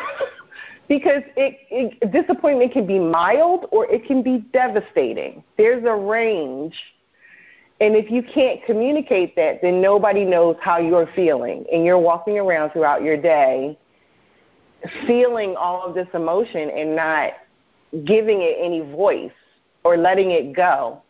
because 0.88 1.24
it, 1.36 1.60
it, 1.72 2.12
disappointment 2.12 2.72
can 2.72 2.86
be 2.86 3.00
mild 3.00 3.66
or 3.72 3.90
it 3.90 4.06
can 4.06 4.22
be 4.22 4.40
devastating. 4.54 5.44
There's 5.58 5.84
a 5.86 5.96
range. 5.96 6.76
And 7.80 7.96
if 7.96 8.12
you 8.12 8.22
can't 8.22 8.64
communicate 8.66 9.36
that, 9.36 9.62
then 9.62 9.82
nobody 9.82 10.24
knows 10.24 10.56
how 10.62 10.78
you're 10.78 11.10
feeling. 11.16 11.66
And 11.72 11.84
you're 11.84 12.00
walking 12.00 12.38
around 12.38 12.72
throughout 12.72 13.02
your 13.02 13.18
day 13.18 13.78
feeling 15.08 15.56
all 15.56 15.84
of 15.84 15.96
this 15.96 16.08
emotion 16.14 16.70
and 16.70 16.96
not 16.96 17.34
giving 18.06 18.42
it 18.42 18.58
any 18.60 18.82
voice 18.82 19.32
or 19.84 19.98
letting 19.98 20.32
it 20.32 20.54
go. 20.54 21.02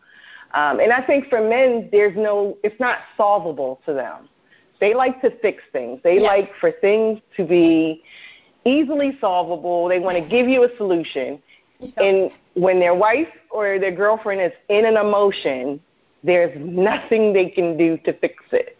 Um, 0.54 0.78
and 0.78 0.92
I 0.92 1.04
think 1.04 1.28
for 1.28 1.40
men, 1.40 1.88
there's 1.90 2.16
no, 2.16 2.56
it's 2.62 2.78
not 2.78 2.98
solvable 3.16 3.80
to 3.86 3.92
them. 3.92 4.28
They 4.80 4.94
like 4.94 5.20
to 5.22 5.30
fix 5.40 5.62
things. 5.72 6.00
They 6.04 6.20
yes. 6.20 6.22
like 6.22 6.50
for 6.60 6.70
things 6.70 7.20
to 7.36 7.44
be 7.44 8.02
easily 8.64 9.18
solvable. 9.20 9.88
They 9.88 9.98
want 9.98 10.16
to 10.16 10.28
give 10.28 10.48
you 10.48 10.64
a 10.64 10.76
solution. 10.76 11.42
And 11.96 12.30
when 12.54 12.78
their 12.78 12.94
wife 12.94 13.28
or 13.50 13.78
their 13.78 13.94
girlfriend 13.94 14.40
is 14.40 14.52
in 14.68 14.86
an 14.86 14.96
emotion, 14.96 15.80
there's 16.22 16.56
nothing 16.58 17.32
they 17.32 17.50
can 17.50 17.76
do 17.76 17.98
to 17.98 18.12
fix 18.14 18.42
it. 18.52 18.78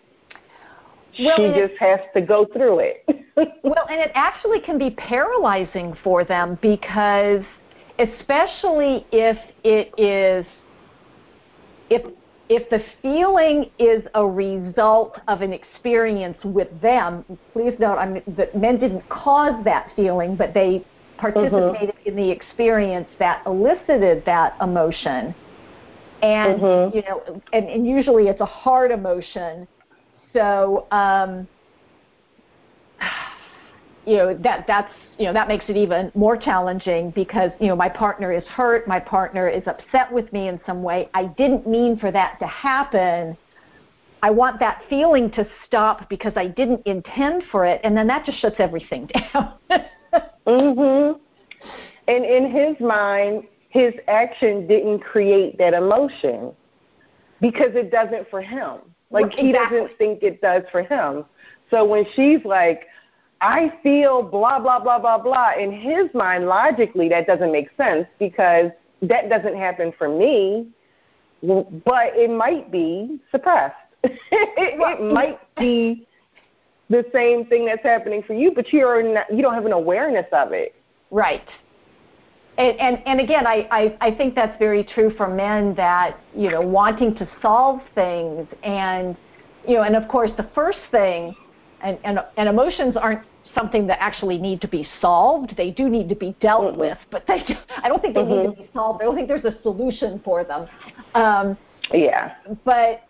Well, 1.18 1.36
she 1.36 1.60
just 1.60 1.78
has 1.78 2.00
to 2.14 2.20
go 2.20 2.44
through 2.46 2.80
it. 2.80 3.04
well, 3.62 3.86
and 3.88 4.00
it 4.00 4.10
actually 4.14 4.60
can 4.60 4.78
be 4.78 4.90
paralyzing 4.90 5.96
for 6.02 6.24
them 6.24 6.58
because, 6.60 7.42
especially 7.98 9.06
if 9.12 9.36
it 9.62 9.92
is, 9.98 10.44
if 11.90 12.02
if 12.50 12.68
the 12.68 12.82
feeling 13.00 13.70
is 13.78 14.02
a 14.14 14.26
result 14.26 15.18
of 15.28 15.40
an 15.40 15.52
experience 15.52 16.36
with 16.44 16.68
them, 16.82 17.24
please 17.52 17.72
note 17.78 17.96
I 17.96 18.06
mean, 18.06 18.22
that 18.36 18.54
men 18.56 18.78
didn't 18.78 19.08
cause 19.08 19.64
that 19.64 19.90
feeling, 19.96 20.36
but 20.36 20.52
they 20.52 20.84
participated 21.16 21.94
mm-hmm. 21.94 22.08
in 22.08 22.16
the 22.16 22.30
experience 22.30 23.08
that 23.18 23.42
elicited 23.46 24.24
that 24.26 24.56
emotion. 24.60 25.34
And 26.22 26.60
mm-hmm. 26.60 26.96
you 26.96 27.02
know, 27.02 27.42
and, 27.52 27.68
and 27.68 27.86
usually 27.86 28.28
it's 28.28 28.40
a 28.40 28.46
hard 28.46 28.90
emotion. 28.90 29.66
So 30.34 30.86
um, 30.90 31.48
you 34.06 34.16
know 34.16 34.34
that 34.34 34.66
that's 34.66 34.92
you 35.18 35.26
know 35.26 35.32
that 35.32 35.48
makes 35.48 35.64
it 35.68 35.76
even 35.76 36.10
more 36.14 36.36
challenging 36.36 37.10
because 37.10 37.50
you 37.60 37.68
know 37.68 37.76
my 37.76 37.88
partner 37.88 38.32
is 38.32 38.44
hurt 38.44 38.86
my 38.86 39.00
partner 39.00 39.48
is 39.48 39.62
upset 39.66 40.12
with 40.12 40.32
me 40.32 40.48
in 40.48 40.60
some 40.66 40.82
way. 40.82 41.08
I 41.14 41.26
didn't 41.26 41.66
mean 41.66 41.98
for 41.98 42.10
that 42.10 42.38
to 42.40 42.46
happen. 42.46 43.36
I 44.22 44.30
want 44.30 44.58
that 44.60 44.82
feeling 44.88 45.30
to 45.32 45.46
stop 45.66 46.08
because 46.08 46.32
i 46.36 46.46
didn't 46.46 46.86
intend 46.86 47.42
for 47.52 47.66
it 47.66 47.80
and 47.84 47.94
then 47.96 48.06
that 48.06 48.24
just 48.24 48.38
shuts 48.40 48.56
everything 48.58 49.06
down. 49.32 49.54
Mhm 50.46 51.20
and 52.08 52.24
in 52.24 52.50
his 52.50 52.78
mind 52.80 53.44
his 53.70 53.92
action 54.08 54.66
didn't 54.66 55.00
create 55.00 55.58
that 55.58 55.74
emotion 55.74 56.52
because 57.40 57.74
it 57.74 57.90
doesn't 57.90 58.30
for 58.30 58.40
him. 58.40 58.78
Like 59.10 59.26
exactly. 59.26 59.46
he 59.46 59.52
doesn't 59.52 59.98
think 59.98 60.22
it 60.22 60.40
does 60.40 60.62
for 60.70 60.82
him. 60.82 61.24
So 61.70 61.84
when 61.84 62.04
she's 62.14 62.44
like 62.44 62.86
I 63.44 63.70
feel 63.82 64.22
blah, 64.22 64.58
blah, 64.58 64.80
blah, 64.80 64.98
blah, 64.98 65.18
blah. 65.18 65.52
In 65.58 65.70
his 65.70 66.06
mind, 66.14 66.46
logically, 66.46 67.10
that 67.10 67.26
doesn't 67.26 67.52
make 67.52 67.68
sense 67.76 68.06
because 68.18 68.70
that 69.02 69.28
doesn't 69.28 69.54
happen 69.54 69.92
for 69.98 70.08
me, 70.08 70.68
but 71.42 72.16
it 72.16 72.30
might 72.30 72.72
be 72.72 73.20
suppressed. 73.30 73.76
it, 74.02 74.18
it 74.32 75.12
might 75.12 75.38
be 75.56 76.06
the 76.88 77.04
same 77.12 77.44
thing 77.44 77.66
that's 77.66 77.82
happening 77.82 78.22
for 78.22 78.32
you, 78.32 78.50
but 78.50 78.72
you're 78.72 79.02
not, 79.02 79.30
you 79.30 79.42
don't 79.42 79.52
have 79.52 79.66
an 79.66 79.72
awareness 79.72 80.26
of 80.32 80.52
it. 80.52 80.74
Right. 81.10 81.46
And, 82.56 82.80
and, 82.80 83.02
and 83.04 83.20
again, 83.20 83.46
I, 83.46 83.68
I, 83.70 83.96
I 84.00 84.10
think 84.10 84.34
that's 84.34 84.58
very 84.58 84.84
true 84.84 85.12
for 85.18 85.28
men 85.28 85.74
that, 85.74 86.18
you 86.34 86.50
know, 86.50 86.62
wanting 86.62 87.14
to 87.16 87.28
solve 87.42 87.80
things 87.94 88.48
and, 88.62 89.18
you 89.68 89.74
know, 89.74 89.82
and 89.82 89.96
of 89.96 90.08
course 90.08 90.30
the 90.38 90.48
first 90.54 90.78
thing, 90.90 91.34
and, 91.82 91.98
and, 92.04 92.20
and 92.38 92.48
emotions 92.48 92.96
aren't 92.96 93.20
something 93.54 93.86
that 93.86 94.02
actually 94.02 94.38
need 94.38 94.60
to 94.60 94.68
be 94.68 94.86
solved. 95.00 95.54
They 95.56 95.70
do 95.70 95.88
need 95.88 96.08
to 96.08 96.14
be 96.14 96.36
dealt 96.40 96.72
mm-hmm. 96.72 96.80
with, 96.80 96.98
but 97.10 97.26
they 97.26 97.42
I 97.82 97.88
don't 97.88 98.00
think 98.00 98.14
they 98.14 98.20
mm-hmm. 98.20 98.30
need 98.30 98.42
to 98.42 98.48
mm-hmm. 98.50 98.62
be 98.62 98.70
solved. 98.72 99.02
I 99.02 99.04
don't 99.04 99.14
think 99.14 99.28
there's 99.28 99.44
a 99.44 99.60
solution 99.62 100.20
for 100.24 100.44
them. 100.44 100.66
Um, 101.14 101.58
yeah. 101.92 102.34
But 102.64 103.02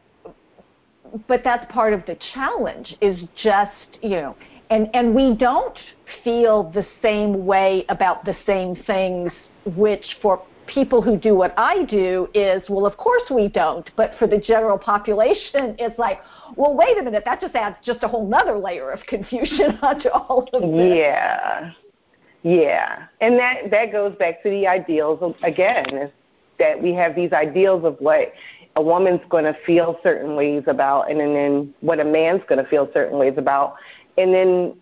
but 1.29 1.43
that's 1.45 1.71
part 1.73 1.93
of 1.93 2.05
the 2.07 2.17
challenge 2.33 2.97
is 3.01 3.21
just 3.43 3.73
you 4.03 4.11
know 4.11 4.37
and 4.71 4.89
and 4.95 5.15
we 5.15 5.35
don't 5.35 5.79
feel 6.23 6.71
the 6.73 6.87
same 7.03 7.47
way 7.47 7.85
about 7.89 8.25
the 8.25 8.37
same 8.47 8.77
things 8.87 9.31
which 9.77 10.05
for 10.21 10.43
people 10.67 11.03
who 11.03 11.17
do 11.17 11.35
what 11.35 11.55
I 11.57 11.85
do 11.85 12.29
is, 12.35 12.63
well, 12.69 12.87
of 12.87 12.97
course 12.97 13.23
we 13.31 13.49
don't. 13.49 13.89
But 13.97 14.13
for 14.19 14.27
the 14.27 14.39
general 14.39 14.79
population, 14.79 15.77
it's 15.79 15.99
like, 15.99 16.21
well, 16.57 16.75
wait 16.75 16.99
a 16.99 17.03
minute, 17.03 17.23
that 17.25 17.41
just 17.41 17.55
adds 17.55 17.77
just 17.85 18.03
a 18.03 18.09
whole 18.09 18.27
nother 18.27 18.59
layer 18.59 18.91
of 18.91 19.01
confusion 19.07 19.79
onto 19.83 20.09
all 20.09 20.49
of 20.53 20.63
this. 20.63 20.97
Yeah. 20.97 21.73
Yeah. 22.43 23.07
And 23.21 23.39
that, 23.39 23.71
that 23.71 23.91
goes 23.91 24.15
back 24.17 24.43
to 24.43 24.51
the 24.51 24.67
ideals 24.67 25.35
again, 25.43 26.13
that 26.59 26.81
we 26.81 26.93
have 26.93 27.15
these 27.15 27.33
ideals 27.33 27.85
of 27.85 27.97
what 28.01 28.35
a 28.77 28.83
woman's 28.83 29.21
going 29.31 29.45
to 29.45 29.57
feel 29.65 29.99
certain 30.03 30.37
ways 30.37 30.65
about 30.67 31.11
and 31.11 31.19
then, 31.19 31.33
then 31.33 31.75
what 31.81 32.01
a 32.01 32.05
man's 32.05 32.43
going 32.49 32.63
to 32.63 32.69
feel 32.69 32.89
certain 32.93 33.19
ways 33.19 33.35
about. 33.39 33.77
And 34.19 34.35
then 34.35 34.77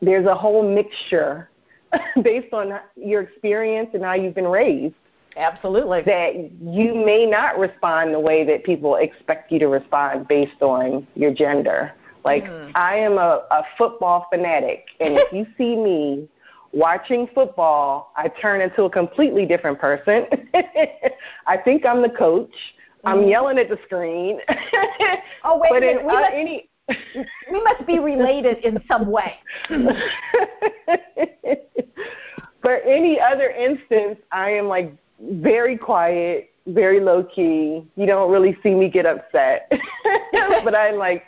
there's 0.00 0.26
a 0.26 0.34
whole 0.34 0.62
mixture 0.62 1.48
based 2.22 2.52
on 2.52 2.78
your 2.96 3.22
experience 3.22 3.90
and 3.94 4.04
how 4.04 4.14
you've 4.14 4.34
been 4.34 4.46
raised 4.46 4.94
Absolutely. 5.40 6.02
That 6.02 6.34
you 6.60 6.94
may 6.94 7.24
not 7.26 7.58
respond 7.58 8.12
the 8.12 8.20
way 8.20 8.44
that 8.44 8.62
people 8.62 8.96
expect 8.96 9.50
you 9.50 9.58
to 9.58 9.68
respond 9.68 10.28
based 10.28 10.60
on 10.60 11.06
your 11.14 11.32
gender. 11.32 11.92
Like, 12.24 12.44
mm. 12.44 12.70
I 12.74 12.96
am 12.96 13.14
a, 13.14 13.46
a 13.50 13.62
football 13.78 14.26
fanatic, 14.30 14.88
and 15.00 15.16
if 15.16 15.32
you 15.32 15.46
see 15.56 15.74
me 15.74 16.28
watching 16.72 17.26
football, 17.34 18.12
I 18.16 18.28
turn 18.28 18.60
into 18.60 18.82
a 18.84 18.90
completely 18.90 19.46
different 19.46 19.78
person. 19.78 20.26
I 21.46 21.56
think 21.56 21.86
I'm 21.86 22.02
the 22.02 22.10
coach. 22.10 22.50
Mm. 22.50 22.54
I'm 23.06 23.18
mm-hmm. 23.20 23.30
yelling 23.30 23.56
at 23.58 23.70
the 23.70 23.78
screen. 23.86 24.38
oh, 25.44 25.58
wait 25.58 25.70
but 25.70 25.78
a 25.78 25.80
minute. 25.80 26.04
We, 26.04 26.10
uh, 26.10 26.20
must, 26.20 26.32
any... 26.34 26.68
we 27.50 27.64
must 27.64 27.86
be 27.86 27.98
related 27.98 28.58
in 28.58 28.78
some 28.86 29.10
way. 29.10 29.38
For 32.60 32.76
any 32.80 33.18
other 33.18 33.48
instance, 33.48 34.18
I 34.30 34.50
am 34.50 34.66
like 34.66 34.94
very 35.20 35.76
quiet, 35.76 36.50
very 36.66 37.00
low 37.00 37.24
key. 37.24 37.84
You 37.96 38.06
don't 38.06 38.30
really 38.30 38.56
see 38.62 38.74
me 38.74 38.88
get 38.88 39.06
upset. 39.06 39.70
but 40.64 40.74
I'm 40.74 40.96
like, 40.96 41.24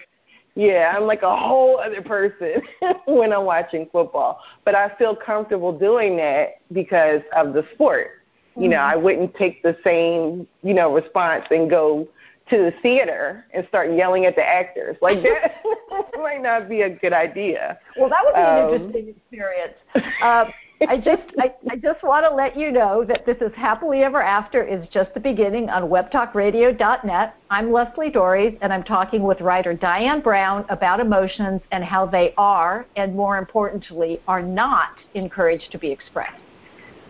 yeah, 0.55 0.93
I'm 0.95 1.05
like 1.05 1.23
a 1.23 1.37
whole 1.37 1.79
other 1.79 2.03
person 2.03 2.63
when 3.07 3.33
I'm 3.33 3.45
watching 3.45 3.89
football. 3.91 4.41
But 4.65 4.75
I 4.75 4.95
feel 4.97 5.17
comfortable 5.17 5.77
doing 5.77 6.17
that 6.17 6.61
because 6.73 7.23
of 7.35 7.55
the 7.55 7.67
sport. 7.75 8.23
You 8.55 8.69
know, 8.69 8.77
I 8.77 8.97
wouldn't 8.97 9.35
take 9.35 9.63
the 9.63 9.75
same, 9.83 10.47
you 10.63 10.75
know, 10.75 10.93
response 10.93 11.47
and 11.51 11.71
go 11.71 12.07
to 12.51 12.59
the 12.59 12.75
theater 12.83 13.47
and 13.55 13.67
start 13.69 13.95
yelling 13.95 14.27
at 14.27 14.37
the 14.37 14.45
actors. 14.45 14.95
Like 15.01 15.23
that 15.23 16.11
might 16.19 16.43
not 16.43 16.69
be 16.69 16.83
a 16.83 16.91
good 16.91 17.15
idea. 17.15 17.79
Well, 17.97 18.11
that 18.11 18.21
would 18.23 18.35
be 18.35 18.41
um, 18.41 18.69
an 18.69 18.75
interesting 18.75 19.15
experience. 19.17 19.75
Um, 20.23 20.53
I 20.89 20.97
just 20.97 21.23
I, 21.39 21.55
I 21.71 21.77
just 21.77 22.03
want 22.03 22.27
to 22.27 22.35
let 22.35 22.57
you 22.57 22.73
know 22.73 23.05
that 23.05 23.25
this 23.25 23.37
is 23.41 23.53
Happily 23.55 24.03
Ever 24.03 24.23
After 24.23 24.63
is 24.63 24.87
just 24.89 25.13
the 25.15 25.21
beginning 25.21 25.69
on 25.69 25.85
webtalkradio.net. 25.85 27.35
I'm 27.51 27.73
Leslie 27.73 28.11
Doares, 28.11 28.59
and 28.63 28.73
I'm 28.73 28.83
talking 28.83 29.23
with 29.23 29.41
writer 29.41 29.75
Diane 29.75 30.21
Brown 30.21 30.65
about 30.71 30.99
emotions 30.99 31.61
and 31.71 31.85
how 31.85 32.07
they 32.07 32.35
are, 32.37 32.87
and 32.97 33.15
more 33.15 33.39
importantly, 33.39 34.21
are 34.27 34.43
not 34.43 34.97
encouraged 35.15 35.71
to 35.73 35.79
be 35.79 35.91
expressed. 35.91 36.43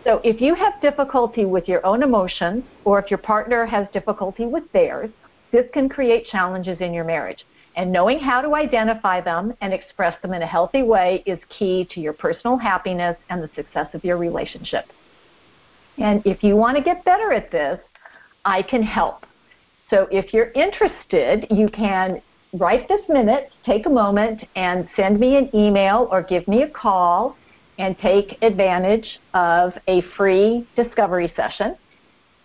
So 0.05 0.21
if 0.25 0.41
you 0.41 0.55
have 0.55 0.81
difficulty 0.83 1.45
with 1.45 1.69
your 1.69 1.85
own 1.87 2.03
emotions, 2.03 2.65
or 2.85 2.99
if 2.99 3.11
your 3.11 3.19
partner 3.19 3.65
has 3.65 3.87
difficulty 3.93 4.45
with 4.45 4.65
theirs, 4.73 5.11
this 5.53 5.67
can 5.73 5.89
create 5.89 6.27
challenges 6.27 6.81
in 6.81 6.93
your 6.93 7.05
marriage. 7.05 7.45
And 7.75 7.91
knowing 7.91 8.19
how 8.19 8.43
to 8.43 8.55
identify 8.55 9.21
them 9.21 9.55
and 9.61 9.73
express 9.73 10.21
them 10.21 10.35
in 10.35 10.43
a 10.43 10.47
healthy 10.47 10.83
way 10.83 11.23
is 11.27 11.39
key 11.49 11.89
to 11.93 12.01
your 12.01 12.13
personal 12.13 12.59
happiness 12.59 13.17
and 13.31 13.43
the 13.43 13.51
success 13.55 13.89
of 13.95 14.05
your 14.05 14.19
relationship. 14.19 14.85
And 15.99 16.23
if 16.27 16.43
you 16.43 16.57
want 16.57 16.77
to 16.77 16.83
get 16.83 17.05
better 17.05 17.33
at 17.33 17.51
this, 17.51 17.79
I 18.45 18.63
can 18.63 18.83
help. 18.83 19.25
So 19.89 20.07
if 20.11 20.33
you're 20.35 20.51
interested, 20.53 21.47
you 21.51 21.69
can 21.69 22.21
right 22.55 22.87
this 22.89 23.01
minute, 23.09 23.51
take 23.65 23.87
a 23.87 23.91
moment 23.91 24.43
and 24.57 24.89
send 24.95 25.19
me 25.19 25.37
an 25.37 25.55
email 25.55 26.09
or 26.11 26.23
give 26.23 26.47
me 26.49 26.63
a 26.63 26.69
call 26.69 27.37
and 27.79 27.99
take 27.99 28.37
advantage 28.43 29.19
of 29.33 29.73
a 29.89 30.03
free 30.17 30.67
discovery 30.77 31.33
session. 31.35 31.77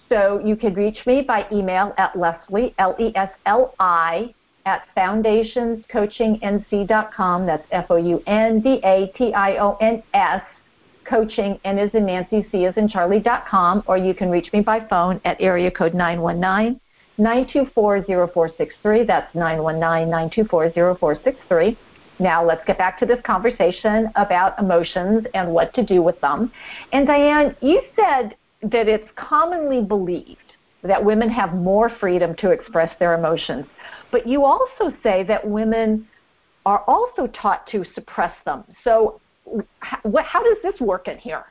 So 0.09 0.41
you 0.43 0.55
can 0.55 0.73
reach 0.73 1.05
me 1.05 1.21
by 1.21 1.45
email 1.51 1.93
at 1.97 2.17
Leslie, 2.17 2.73
L-E-S-L-I, 2.79 4.33
at 4.67 4.83
foundationscoachingnc.com. 4.97 7.45
That's 7.45 7.65
F-O-U-N-D-A-T-I-O-N-S, 7.71 10.41
coaching, 11.05 11.57
N 11.63 11.79
is 11.79 11.89
in 11.93 12.05
Nancy, 12.05 12.45
C 12.51 12.65
is 12.65 12.75
in 12.75 12.89
Charlie.com, 12.89 13.83
or 13.87 13.97
you 13.97 14.13
can 14.13 14.29
reach 14.29 14.51
me 14.51 14.59
by 14.59 14.85
phone 14.89 15.21
at 15.23 15.37
area 15.39 15.71
code 15.71 15.93
919 15.93 16.81
924 17.17 18.03
0463. 18.03 19.05
That's 19.05 19.33
919 19.33 20.09
924 20.09 20.71
0463. 20.71 21.79
Now 22.19 22.43
let's 22.45 22.65
get 22.67 22.77
back 22.77 22.99
to 22.99 23.05
this 23.05 23.21
conversation 23.25 24.11
about 24.15 24.59
emotions 24.59 25.25
and 25.33 25.53
what 25.53 25.73
to 25.75 25.85
do 25.85 26.01
with 26.01 26.19
them. 26.19 26.51
And 26.91 27.07
Diane, 27.07 27.55
you 27.61 27.81
said 27.95 28.35
that 28.63 28.89
it's 28.89 29.07
commonly 29.15 29.81
believed 29.81 30.41
that 30.83 31.03
women 31.03 31.29
have 31.29 31.53
more 31.53 31.89
freedom 31.99 32.35
to 32.35 32.51
express 32.51 32.93
their 32.99 33.13
emotions. 33.13 33.65
But 34.11 34.27
you 34.27 34.45
also 34.45 34.93
say 35.03 35.23
that 35.23 35.47
women 35.47 36.07
are 36.65 36.83
also 36.87 37.27
taught 37.27 37.67
to 37.71 37.85
suppress 37.95 38.33
them. 38.45 38.63
So, 38.83 39.19
how, 39.79 39.99
how 40.23 40.43
does 40.43 40.57
this 40.61 40.79
work 40.81 41.07
in 41.07 41.17
here? 41.17 41.45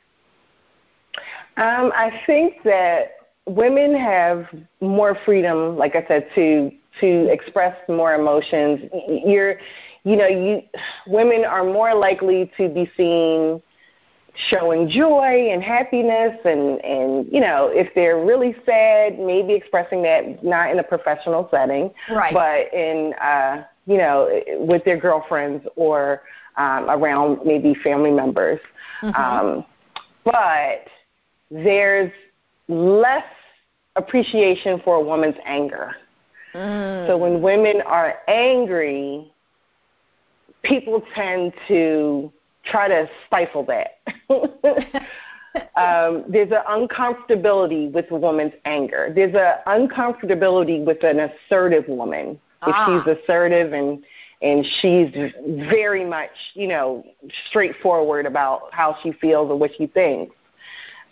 Um, 1.57 1.91
I 1.95 2.21
think 2.27 2.61
that 2.63 3.17
women 3.47 3.95
have 3.95 4.45
more 4.81 5.17
freedom, 5.25 5.75
like 5.77 5.95
I 5.95 6.05
said, 6.07 6.27
to 6.35 6.71
to 6.99 7.31
express 7.31 7.75
more 7.87 8.15
emotions. 8.15 8.79
You're, 9.07 9.59
you 10.03 10.15
know, 10.15 10.27
you 10.27 10.61
women 11.07 11.45
are 11.45 11.63
more 11.63 11.93
likely 11.93 12.51
to 12.57 12.69
be 12.69 12.89
seen 12.97 13.61
showing 14.49 14.87
joy 14.87 15.49
and 15.51 15.63
happiness 15.63 16.37
and 16.45 16.83
and 16.85 17.27
you 17.31 17.41
know 17.41 17.71
if 17.73 17.93
they're 17.95 18.23
really 18.23 18.55
sad 18.65 19.17
maybe 19.17 19.53
expressing 19.53 20.03
that 20.03 20.43
not 20.43 20.69
in 20.69 20.77
a 20.77 20.83
professional 20.83 21.47
setting 21.49 21.91
right. 22.11 22.33
but 22.33 22.71
in 22.73 23.13
uh 23.15 23.63
you 23.87 23.97
know 23.97 24.29
with 24.59 24.83
their 24.85 24.97
girlfriends 24.97 25.65
or 25.75 26.21
um 26.57 26.87
around 26.89 27.39
maybe 27.45 27.73
family 27.83 28.11
members 28.11 28.59
mm-hmm. 29.01 29.15
um 29.19 29.65
but 30.23 30.87
there's 31.49 32.11
less 32.67 33.25
appreciation 33.95 34.79
for 34.85 34.97
a 34.97 35.01
woman's 35.01 35.37
anger 35.45 35.95
mm. 36.53 37.07
so 37.07 37.17
when 37.17 37.41
women 37.41 37.81
are 37.87 38.19
angry 38.27 39.31
people 40.63 41.01
tend 41.15 41.53
to 41.67 42.31
try 42.69 42.87
to 42.87 43.09
stifle 43.27 43.65
that. 43.65 43.99
um, 45.75 46.25
there's 46.27 46.51
an 46.51 46.63
uncomfortability 46.69 47.91
with 47.91 48.11
a 48.11 48.15
woman's 48.15 48.53
anger. 48.65 49.11
There's 49.13 49.35
an 49.35 49.55
uncomfortability 49.67 50.83
with 50.85 51.03
an 51.03 51.19
assertive 51.19 51.87
woman. 51.87 52.39
If 52.65 52.73
ah. 52.75 53.03
she's 53.05 53.17
assertive 53.17 53.73
and 53.73 54.03
and 54.41 54.63
she's 54.81 55.09
very 55.67 56.05
much, 56.05 56.29
you 56.53 56.67
know, 56.67 57.03
straightforward 57.49 58.27
about 58.27 58.69
how 58.71 58.95
she 59.01 59.11
feels 59.13 59.49
or 59.49 59.55
what 59.55 59.71
she 59.77 59.87
thinks. 59.87 60.35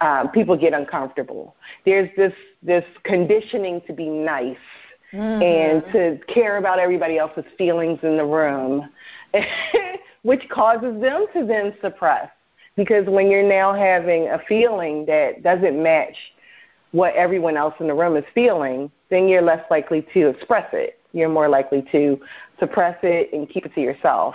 Um, 0.01 0.29
people 0.29 0.55
get 0.55 0.73
uncomfortable. 0.73 1.55
There's 1.85 2.09
this 2.15 2.33
this 2.61 2.83
conditioning 3.03 3.81
to 3.87 3.93
be 3.93 4.09
nice 4.09 4.57
mm-hmm. 5.11 5.41
and 5.41 5.83
to 5.93 6.19
care 6.31 6.57
about 6.57 6.79
everybody 6.79 7.17
else's 7.17 7.45
feelings 7.57 7.99
in 8.03 8.17
the 8.17 8.25
room. 8.25 8.89
which 10.25 10.49
causes 10.49 10.99
them 10.99 11.27
to 11.33 11.45
then 11.45 11.71
suppress. 11.81 12.29
Because 12.75 13.05
when 13.05 13.29
you're 13.29 13.47
now 13.47 13.73
having 13.73 14.27
a 14.27 14.41
feeling 14.47 15.05
that 15.05 15.43
doesn't 15.43 15.81
match 15.81 16.15
what 16.91 17.13
everyone 17.13 17.55
else 17.55 17.75
in 17.79 17.85
the 17.85 17.93
room 17.93 18.17
is 18.17 18.23
feeling, 18.33 18.89
then 19.11 19.27
you're 19.27 19.43
less 19.43 19.63
likely 19.69 20.01
to 20.15 20.29
express 20.29 20.67
it. 20.73 20.97
You're 21.13 21.29
more 21.29 21.47
likely 21.47 21.85
to 21.91 22.19
suppress 22.59 22.97
it 23.03 23.31
and 23.33 23.47
keep 23.47 23.67
it 23.67 23.75
to 23.75 23.81
yourself. 23.81 24.33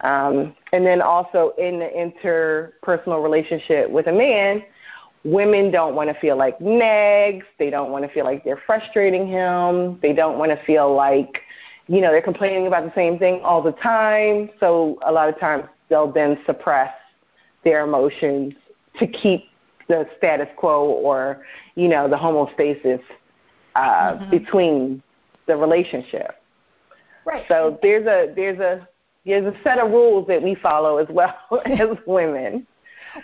Um, 0.00 0.54
and 0.72 0.86
then 0.86 1.02
also 1.02 1.52
in 1.58 1.80
the 1.80 1.90
interpersonal 1.94 3.22
relationship 3.22 3.90
with 3.90 4.06
a 4.06 4.12
man, 4.12 4.64
women 5.22 5.70
don't 5.70 5.94
want 5.94 6.08
to 6.08 6.18
feel 6.18 6.38
like 6.38 6.58
nags. 6.62 7.44
They 7.58 7.68
don't 7.68 7.90
want 7.90 8.06
to 8.06 8.10
feel 8.10 8.24
like 8.24 8.42
they're 8.42 8.62
frustrating 8.64 9.28
him. 9.28 9.98
They 10.00 10.14
don't 10.14 10.38
want 10.38 10.50
to 10.50 10.64
feel 10.64 10.94
like 10.94 11.42
you 11.88 12.00
know, 12.00 12.10
they're 12.10 12.22
complaining 12.22 12.66
about 12.66 12.84
the 12.84 12.92
same 12.94 13.18
thing 13.18 13.40
all 13.42 13.62
the 13.62 13.72
time. 13.72 14.50
So 14.58 14.98
a 15.06 15.12
lot 15.12 15.28
of 15.28 15.38
times 15.38 15.64
they'll 15.88 16.10
then 16.10 16.38
suppress 16.46 16.92
their 17.64 17.84
emotions 17.84 18.54
to 18.98 19.06
keep 19.06 19.44
the 19.88 20.08
status 20.16 20.48
quo 20.56 20.84
or 20.84 21.44
you 21.76 21.88
know 21.88 22.08
the 22.08 22.16
homeostasis 22.16 23.00
uh, 23.76 23.80
mm-hmm. 23.80 24.30
between 24.30 25.02
the 25.46 25.56
relationship. 25.56 26.42
Right. 27.24 27.44
So 27.48 27.78
there's 27.82 28.06
a 28.06 28.32
there's 28.34 28.58
a 28.58 28.88
there's 29.24 29.44
a 29.44 29.56
set 29.62 29.78
of 29.78 29.90
rules 29.90 30.26
that 30.28 30.42
we 30.42 30.54
follow 30.56 30.98
as 30.98 31.08
well 31.10 31.34
as 31.66 31.96
women. 32.06 32.66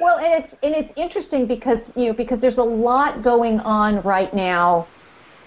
Well, 0.01 0.19
and 0.19 0.45
it's 0.45 0.55
and 0.63 0.75
it's 0.75 0.93
interesting 0.97 1.47
because 1.47 1.79
you 1.97 2.07
know 2.07 2.13
because 2.13 2.41
there's 2.41 2.59
a 2.59 2.63
lot 2.63 3.23
going 3.23 3.61
on 3.61 4.03
right 4.03 4.33
now 4.35 4.87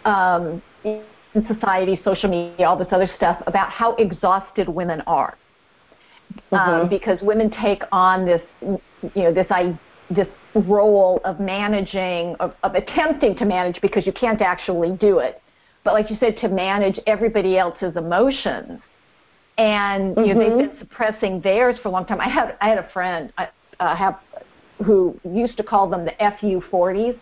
um, 0.06 0.62
in 1.36 1.46
society, 1.48 2.02
social 2.04 2.30
media, 2.30 2.68
all 2.68 2.78
this 2.78 2.88
other 2.92 3.10
stuff 3.16 3.42
about 3.46 3.70
how 3.70 3.96
exhausted 3.96 4.68
women 4.70 5.02
are. 5.02 5.38
Um, 6.52 6.60
mm-hmm. 6.60 6.82
Um, 6.82 6.90
because 6.90 7.20
women 7.22 7.52
take 7.62 7.84
on 7.92 8.26
this, 8.26 8.42
you 8.62 8.80
know, 9.16 9.34
this 9.34 9.48
I, 9.50 9.80
this 10.10 10.28
role 10.56 11.22
of 11.24 11.40
managing, 11.40 12.36
of, 12.40 12.54
of 12.64 12.74
attempting 12.76 13.36
to 13.38 13.46
manage, 13.46 13.80
because 13.82 14.06
you 14.06 14.14
can't 14.14 14.42
actually 14.42 14.98
do 14.98 15.20
it. 15.20 15.42
But 15.84 15.94
like 15.94 16.10
you 16.10 16.18
said, 16.20 16.38
to 16.38 16.48
manage 16.48 17.00
everybody 17.06 17.58
else's 17.58 17.96
emotions, 17.96 18.82
and 19.58 20.18
you 20.18 20.34
know, 20.34 20.40
they've 20.40 20.52
mm-hmm. 20.52 20.70
been 20.70 20.80
suppressing 20.80 21.42
theirs 21.42 21.78
for 21.82 21.90
a 21.90 21.92
long 21.92 22.06
time. 22.06 22.20
I 22.20 22.28
had 22.28 22.58
I 22.60 22.70
had 22.70 22.80
a 22.80 22.90
friend 22.92 23.32
I 23.38 23.50
uh, 23.80 23.96
have 23.96 24.20
who 24.84 25.18
used 25.24 25.58
to 25.58 25.64
call 25.64 25.90
them 25.90 26.06
the 26.06 26.14
FU 26.40 26.62
40s 26.72 27.18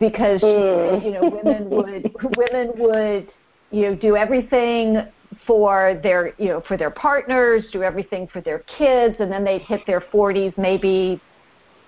because 0.00 0.40
mm. 0.40 1.04
you 1.04 1.12
know 1.12 1.28
women 1.28 1.70
would 1.70 2.10
women 2.36 2.72
would 2.76 3.28
you 3.70 3.82
know 3.82 3.94
do 3.94 4.16
everything 4.16 5.06
for 5.46 6.00
their 6.02 6.34
you 6.38 6.48
know 6.48 6.62
for 6.66 6.76
their 6.76 6.90
partners, 6.90 7.64
do 7.72 7.82
everything 7.82 8.26
for 8.32 8.40
their 8.40 8.60
kids, 8.78 9.16
and 9.20 9.30
then 9.30 9.44
they'd 9.44 9.62
hit 9.62 9.80
their 9.86 10.00
40s, 10.00 10.56
maybe 10.58 11.20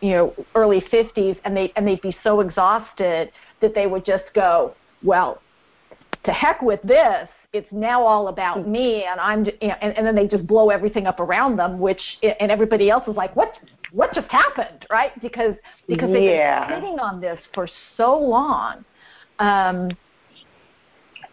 you 0.00 0.10
know 0.10 0.34
early 0.54 0.80
50s, 0.92 1.36
and 1.44 1.56
they 1.56 1.72
and 1.74 1.86
they'd 1.86 2.02
be 2.02 2.16
so 2.22 2.40
exhausted 2.40 3.32
that 3.60 3.74
they 3.74 3.86
would 3.86 4.04
just 4.04 4.24
go, 4.34 4.74
well, 5.02 5.40
to 6.24 6.32
heck 6.32 6.62
with 6.62 6.82
this. 6.82 7.28
It's 7.52 7.68
now 7.70 8.02
all 8.02 8.28
about 8.28 8.66
me, 8.66 9.04
and 9.04 9.20
I'm, 9.20 9.44
you 9.44 9.68
know, 9.68 9.74
and, 9.82 9.94
and 9.98 10.06
then 10.06 10.14
they 10.14 10.26
just 10.26 10.46
blow 10.46 10.70
everything 10.70 11.06
up 11.06 11.20
around 11.20 11.56
them, 11.56 11.78
which 11.78 12.00
and 12.22 12.50
everybody 12.50 12.88
else 12.88 13.06
is 13.06 13.14
like, 13.14 13.36
what 13.36 13.52
what 13.92 14.14
just 14.14 14.28
happened, 14.28 14.86
right? 14.90 15.12
Because 15.20 15.54
because 15.86 16.10
they've 16.10 16.38
been 16.38 16.68
sitting 16.68 16.98
on 16.98 17.20
this 17.20 17.38
for 17.54 17.68
so 17.96 18.18
long. 18.18 18.84
Um, 19.38 19.90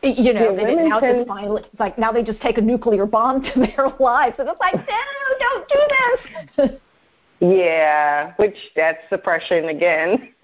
you 0.01 0.33
know, 0.33 0.51
yeah, 0.51 0.55
they 0.55 0.65
didn't 0.65 0.89
now 0.89 1.01
just 1.01 1.27
finally 1.27 1.63
like 1.77 1.97
now 1.97 2.11
they 2.11 2.23
just 2.23 2.41
take 2.41 2.57
a 2.57 2.61
nuclear 2.61 3.05
bomb 3.05 3.41
to 3.53 3.59
their 3.59 3.89
lives, 3.99 4.35
and 4.39 4.47
it's 4.47 4.59
like, 4.59 4.75
no, 4.75 4.85
don't 5.39 5.69
do 5.69 6.69
this. 6.69 6.71
yeah, 7.39 8.33
which 8.37 8.55
that's 8.75 8.99
suppression 9.09 9.69
again. 9.69 10.33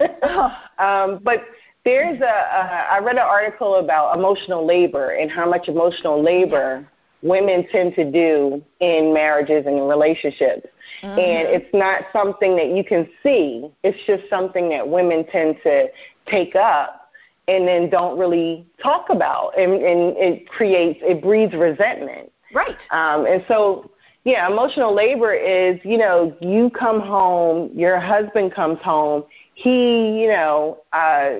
um, 0.78 1.20
but 1.22 1.44
there's 1.84 2.20
a, 2.20 2.24
a 2.24 2.88
I 2.92 2.98
read 2.98 3.16
an 3.16 3.22
article 3.22 3.76
about 3.76 4.16
emotional 4.16 4.66
labor 4.66 5.10
and 5.10 5.30
how 5.30 5.48
much 5.48 5.68
emotional 5.68 6.22
labor 6.22 6.86
women 7.26 7.66
tend 7.70 7.94
to 7.94 8.10
do 8.10 8.62
in 8.80 9.12
marriages 9.12 9.66
and 9.66 9.88
relationships. 9.88 10.66
Mm-hmm. 11.02 11.18
And 11.18 11.48
it's 11.48 11.74
not 11.74 12.02
something 12.12 12.56
that 12.56 12.68
you 12.68 12.84
can 12.84 13.08
see. 13.22 13.70
It's 13.82 13.98
just 14.06 14.28
something 14.30 14.68
that 14.70 14.86
women 14.86 15.26
tend 15.26 15.56
to 15.64 15.88
take 16.26 16.54
up 16.54 17.10
and 17.48 17.66
then 17.66 17.90
don't 17.90 18.18
really 18.18 18.66
talk 18.82 19.06
about. 19.10 19.58
And, 19.58 19.72
and 19.72 20.16
it 20.16 20.48
creates, 20.48 21.00
it 21.02 21.22
breeds 21.22 21.54
resentment. 21.54 22.32
Right. 22.54 22.76
Um, 22.90 23.26
and 23.26 23.44
so, 23.48 23.90
yeah, 24.24 24.48
emotional 24.50 24.94
labor 24.94 25.32
is, 25.32 25.78
you 25.84 25.98
know, 25.98 26.36
you 26.40 26.70
come 26.70 27.00
home, 27.00 27.70
your 27.74 28.00
husband 28.00 28.52
comes 28.52 28.80
home, 28.80 29.24
he, 29.58 30.20
you 30.20 30.28
know, 30.28 30.82
uh, 30.92 31.30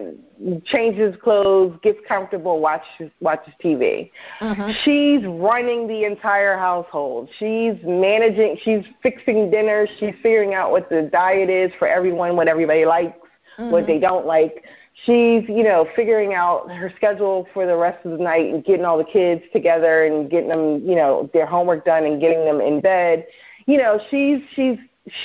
changes 0.64 1.14
clothes, 1.22 1.78
gets 1.82 1.98
comfortable, 2.08 2.60
watches 2.60 3.10
watches 3.20 3.52
TV. 3.62 4.10
Mm-hmm. 4.40 4.70
She's 4.84 5.26
running 5.26 5.86
the 5.86 6.04
entire 6.04 6.56
household. 6.56 7.28
She's 7.38 7.74
managing. 7.84 8.56
She's 8.62 8.86
fixing 9.02 9.50
dinner. 9.50 9.86
She's 9.98 10.14
figuring 10.22 10.54
out 10.54 10.70
what 10.70 10.88
the 10.88 11.10
diet 11.12 11.50
is 11.50 11.70
for 11.78 11.86
everyone, 11.86 12.36
what 12.36 12.48
everybody 12.48 12.86
likes, 12.86 13.18
mm-hmm. 13.58 13.70
what 13.70 13.86
they 13.86 13.98
don't 13.98 14.24
like. 14.24 14.64
She's, 15.04 15.46
you 15.46 15.62
know, 15.62 15.86
figuring 15.94 16.32
out 16.32 16.70
her 16.72 16.90
schedule 16.96 17.46
for 17.52 17.66
the 17.66 17.76
rest 17.76 18.02
of 18.06 18.12
the 18.12 18.24
night 18.24 18.46
and 18.46 18.64
getting 18.64 18.86
all 18.86 18.96
the 18.96 19.04
kids 19.04 19.42
together 19.52 20.06
and 20.06 20.30
getting 20.30 20.48
them, 20.48 20.88
you 20.88 20.96
know, 20.96 21.28
their 21.34 21.44
homework 21.44 21.84
done 21.84 22.04
and 22.06 22.18
getting 22.18 22.46
them 22.46 22.62
in 22.62 22.80
bed. 22.80 23.26
You 23.66 23.76
know, 23.76 24.00
she's 24.10 24.40
she's 24.54 24.78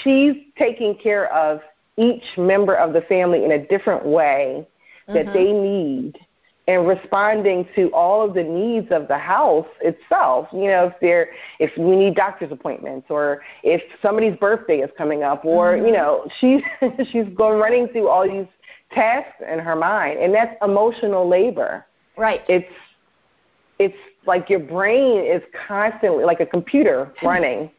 she's 0.03 0.35
taking 0.57 0.97
care 0.97 1.33
of 1.33 1.61
each 2.01 2.37
member 2.37 2.75
of 2.75 2.93
the 2.93 3.01
family 3.01 3.45
in 3.45 3.51
a 3.51 3.67
different 3.67 4.05
way 4.05 4.67
that 5.07 5.27
mm-hmm. 5.27 5.33
they 5.33 5.51
need 5.51 6.17
and 6.67 6.87
responding 6.87 7.67
to 7.75 7.89
all 7.91 8.23
of 8.23 8.33
the 8.33 8.43
needs 8.43 8.87
of 8.91 9.07
the 9.07 9.17
house 9.17 9.67
itself. 9.81 10.47
You 10.53 10.67
know, 10.67 10.85
if 10.87 10.93
they're 11.01 11.31
if 11.59 11.71
we 11.77 11.95
need 11.95 12.15
doctor's 12.15 12.51
appointments 12.51 13.07
or 13.09 13.41
if 13.63 13.81
somebody's 14.01 14.37
birthday 14.37 14.79
is 14.79 14.89
coming 14.97 15.23
up 15.23 15.43
or, 15.43 15.73
mm-hmm. 15.73 15.87
you 15.87 15.91
know, 15.91 16.27
she's 16.39 16.61
she's 17.11 17.25
going 17.35 17.59
running 17.59 17.87
through 17.89 18.07
all 18.07 18.27
these 18.27 18.47
tasks 18.91 19.41
in 19.51 19.59
her 19.59 19.75
mind 19.75 20.19
and 20.19 20.33
that's 20.33 20.55
emotional 20.61 21.27
labor. 21.27 21.85
Right. 22.17 22.41
It's 22.47 22.71
it's 23.79 23.97
like 24.27 24.49
your 24.49 24.59
brain 24.59 25.25
is 25.25 25.41
constantly 25.67 26.23
like 26.23 26.39
a 26.39 26.45
computer 26.45 27.11
running 27.23 27.71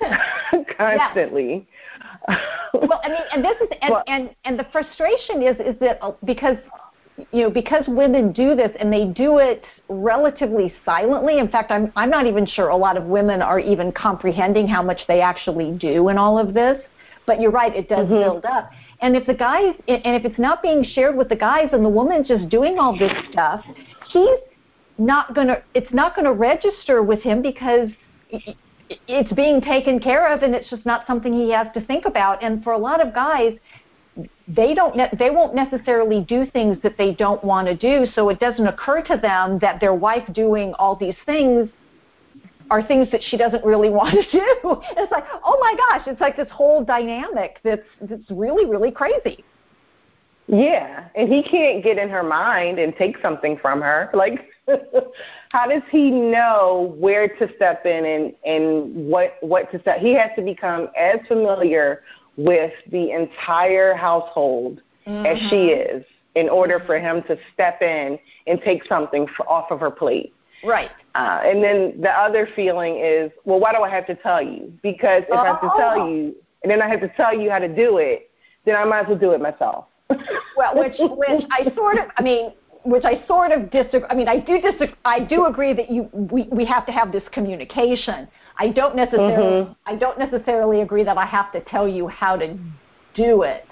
constantly 0.76 1.66
well, 2.74 3.00
I 3.04 3.08
mean, 3.08 3.18
and 3.32 3.44
this 3.44 3.56
is 3.60 3.68
and, 3.82 3.90
well, 3.90 4.04
and 4.06 4.30
and 4.44 4.58
the 4.58 4.66
frustration 4.70 5.42
is 5.42 5.56
is 5.58 5.78
that 5.80 5.98
uh, 6.02 6.12
because 6.24 6.56
you 7.32 7.42
know 7.42 7.50
because 7.50 7.84
women 7.88 8.32
do 8.32 8.54
this 8.54 8.70
and 8.78 8.92
they 8.92 9.06
do 9.06 9.38
it 9.38 9.64
relatively 9.88 10.72
silently. 10.84 11.38
In 11.38 11.48
fact, 11.48 11.70
I'm 11.70 11.92
I'm 11.96 12.10
not 12.10 12.26
even 12.26 12.46
sure 12.46 12.68
a 12.68 12.76
lot 12.76 12.96
of 12.96 13.04
women 13.04 13.42
are 13.42 13.60
even 13.60 13.92
comprehending 13.92 14.66
how 14.66 14.82
much 14.82 15.00
they 15.08 15.20
actually 15.20 15.72
do 15.72 16.08
in 16.08 16.18
all 16.18 16.38
of 16.38 16.54
this. 16.54 16.80
But 17.26 17.40
you're 17.40 17.50
right, 17.50 17.74
it 17.74 17.88
does 17.88 18.06
mm-hmm. 18.06 18.14
build 18.14 18.44
up. 18.44 18.70
And 19.00 19.16
if 19.16 19.26
the 19.26 19.34
guys 19.34 19.74
and 19.86 20.16
if 20.16 20.24
it's 20.24 20.38
not 20.38 20.62
being 20.62 20.84
shared 20.84 21.16
with 21.16 21.28
the 21.28 21.36
guys 21.36 21.68
and 21.72 21.84
the 21.84 21.90
woman's 21.90 22.28
just 22.28 22.48
doing 22.48 22.78
all 22.78 22.96
this 22.98 23.12
stuff, 23.30 23.64
he's 24.12 24.38
not 24.98 25.34
gonna 25.34 25.62
it's 25.74 25.92
not 25.92 26.16
gonna 26.16 26.32
register 26.32 27.02
with 27.02 27.22
him 27.22 27.42
because 27.42 27.88
it's 29.06 29.32
being 29.32 29.60
taken 29.60 30.00
care 30.00 30.32
of 30.32 30.42
and 30.42 30.54
it's 30.54 30.68
just 30.70 30.86
not 30.86 31.06
something 31.06 31.32
he 31.32 31.50
has 31.50 31.66
to 31.74 31.80
think 31.84 32.04
about. 32.04 32.42
And 32.42 32.62
for 32.62 32.72
a 32.72 32.78
lot 32.78 33.04
of 33.04 33.14
guys 33.14 33.54
they 34.48 34.74
don't 34.74 34.96
ne- 34.96 35.10
they 35.18 35.30
won't 35.30 35.54
necessarily 35.54 36.24
do 36.24 36.46
things 36.46 36.76
that 36.82 36.96
they 36.98 37.14
don't 37.14 37.42
want 37.44 37.68
to 37.68 37.76
do. 37.76 38.10
So 38.14 38.28
it 38.30 38.40
doesn't 38.40 38.66
occur 38.66 39.02
to 39.02 39.16
them 39.16 39.58
that 39.60 39.80
their 39.80 39.94
wife 39.94 40.24
doing 40.32 40.74
all 40.74 40.96
these 40.96 41.14
things 41.26 41.68
are 42.70 42.82
things 42.82 43.10
that 43.12 43.22
she 43.22 43.36
doesn't 43.36 43.64
really 43.64 43.90
want 44.00 44.14
to 44.14 44.30
do. 44.30 44.82
It's 44.96 45.12
like 45.12 45.24
oh 45.44 45.58
my 45.60 45.74
gosh 45.76 46.06
it's 46.06 46.20
like 46.20 46.36
this 46.36 46.50
whole 46.50 46.84
dynamic 46.84 47.58
that's 47.62 47.86
that's 48.02 48.30
really 48.30 48.66
really 48.66 48.90
crazy. 48.90 49.44
Yeah. 50.48 51.08
And 51.14 51.30
he 51.30 51.42
can't 51.42 51.84
get 51.84 51.98
in 51.98 52.08
her 52.08 52.22
mind 52.22 52.78
and 52.78 52.96
take 52.96 53.18
something 53.20 53.58
from 53.58 53.82
her. 53.82 54.10
Like 54.14 54.48
how 55.50 55.66
does 55.66 55.82
he 55.90 56.10
know 56.10 56.94
where 56.98 57.28
to 57.28 57.48
step 57.56 57.86
in 57.86 58.04
and, 58.04 58.34
and 58.44 58.94
what 58.94 59.36
what 59.40 59.70
to 59.72 59.80
step? 59.80 59.98
He 59.98 60.12
has 60.14 60.30
to 60.36 60.42
become 60.42 60.88
as 60.98 61.20
familiar 61.26 62.02
with 62.36 62.72
the 62.90 63.10
entire 63.10 63.94
household 63.94 64.80
mm-hmm. 65.06 65.26
as 65.26 65.38
she 65.50 65.56
mm-hmm. 65.56 65.98
is 65.98 66.04
in 66.34 66.48
order 66.48 66.80
for 66.86 66.98
him 66.98 67.22
to 67.24 67.36
step 67.52 67.82
in 67.82 68.18
and 68.46 68.60
take 68.62 68.84
something 68.86 69.26
off 69.46 69.70
of 69.70 69.80
her 69.80 69.90
plate. 69.90 70.32
Right. 70.64 70.90
Uh, 71.14 71.40
and 71.44 71.62
then 71.62 72.00
the 72.00 72.10
other 72.10 72.48
feeling 72.54 72.98
is, 72.98 73.30
well, 73.44 73.60
why 73.60 73.72
do 73.72 73.82
I 73.82 73.90
have 73.90 74.06
to 74.06 74.14
tell 74.14 74.42
you? 74.42 74.72
Because 74.82 75.22
if 75.24 75.32
oh. 75.32 75.38
I 75.38 75.46
have 75.46 75.60
to 75.60 75.70
tell 75.76 76.00
oh. 76.00 76.08
you, 76.08 76.34
and 76.62 76.70
then 76.70 76.82
I 76.82 76.88
have 76.88 77.00
to 77.00 77.08
tell 77.16 77.34
you 77.34 77.50
how 77.50 77.58
to 77.58 77.68
do 77.68 77.98
it, 77.98 78.30
then 78.64 78.76
I 78.76 78.84
might 78.84 79.00
as 79.00 79.08
well 79.08 79.18
do 79.18 79.32
it 79.32 79.40
myself. 79.40 79.86
well, 80.56 80.74
which 80.74 80.94
which 80.98 81.44
I 81.50 81.72
sort 81.74 81.98
of, 81.98 82.06
I 82.16 82.22
mean, 82.22 82.52
which 82.84 83.04
I 83.04 83.26
sort 83.26 83.52
of 83.52 83.70
disagree. 83.70 84.08
I 84.08 84.14
mean, 84.14 84.28
I 84.28 84.38
do 84.38 84.60
disagree. 84.60 84.94
I 85.04 85.20
do 85.20 85.46
agree 85.46 85.72
that 85.74 85.90
you 85.90 86.08
we, 86.12 86.48
we 86.50 86.64
have 86.66 86.86
to 86.86 86.92
have 86.92 87.12
this 87.12 87.22
communication. 87.32 88.28
I 88.58 88.68
don't 88.68 88.96
necessarily 88.96 89.64
mm-hmm. 89.64 89.72
I 89.86 89.96
don't 89.96 90.18
necessarily 90.18 90.80
agree 90.80 91.04
that 91.04 91.18
I 91.18 91.26
have 91.26 91.52
to 91.52 91.60
tell 91.62 91.88
you 91.88 92.08
how 92.08 92.36
to 92.36 92.56
do 93.14 93.42
it, 93.42 93.66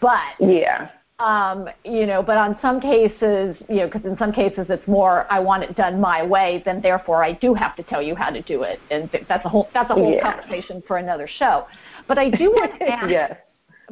but 0.00 0.34
yeah. 0.40 0.90
Um, 1.18 1.68
you 1.84 2.06
know, 2.06 2.20
but 2.20 2.36
on 2.36 2.58
some 2.60 2.80
cases, 2.80 3.56
you 3.68 3.76
know, 3.76 3.86
because 3.86 4.04
in 4.04 4.16
some 4.18 4.32
cases 4.32 4.66
it's 4.68 4.86
more 4.88 5.26
I 5.30 5.38
want 5.38 5.62
it 5.62 5.76
done 5.76 6.00
my 6.00 6.24
way, 6.24 6.62
then 6.64 6.82
therefore 6.82 7.22
I 7.22 7.32
do 7.32 7.54
have 7.54 7.76
to 7.76 7.84
tell 7.84 8.02
you 8.02 8.16
how 8.16 8.30
to 8.30 8.42
do 8.42 8.62
it, 8.64 8.80
and 8.90 9.08
that's 9.28 9.44
a 9.44 9.48
whole 9.48 9.68
that's 9.72 9.90
a 9.90 9.94
whole 9.94 10.14
yeah. 10.14 10.32
conversation 10.32 10.82
for 10.86 10.96
another 10.96 11.28
show. 11.28 11.66
But 12.08 12.18
I 12.18 12.28
do 12.28 12.50
want 12.50 12.78
to 12.78 12.88
ask. 12.88 13.08
yes. 13.08 13.36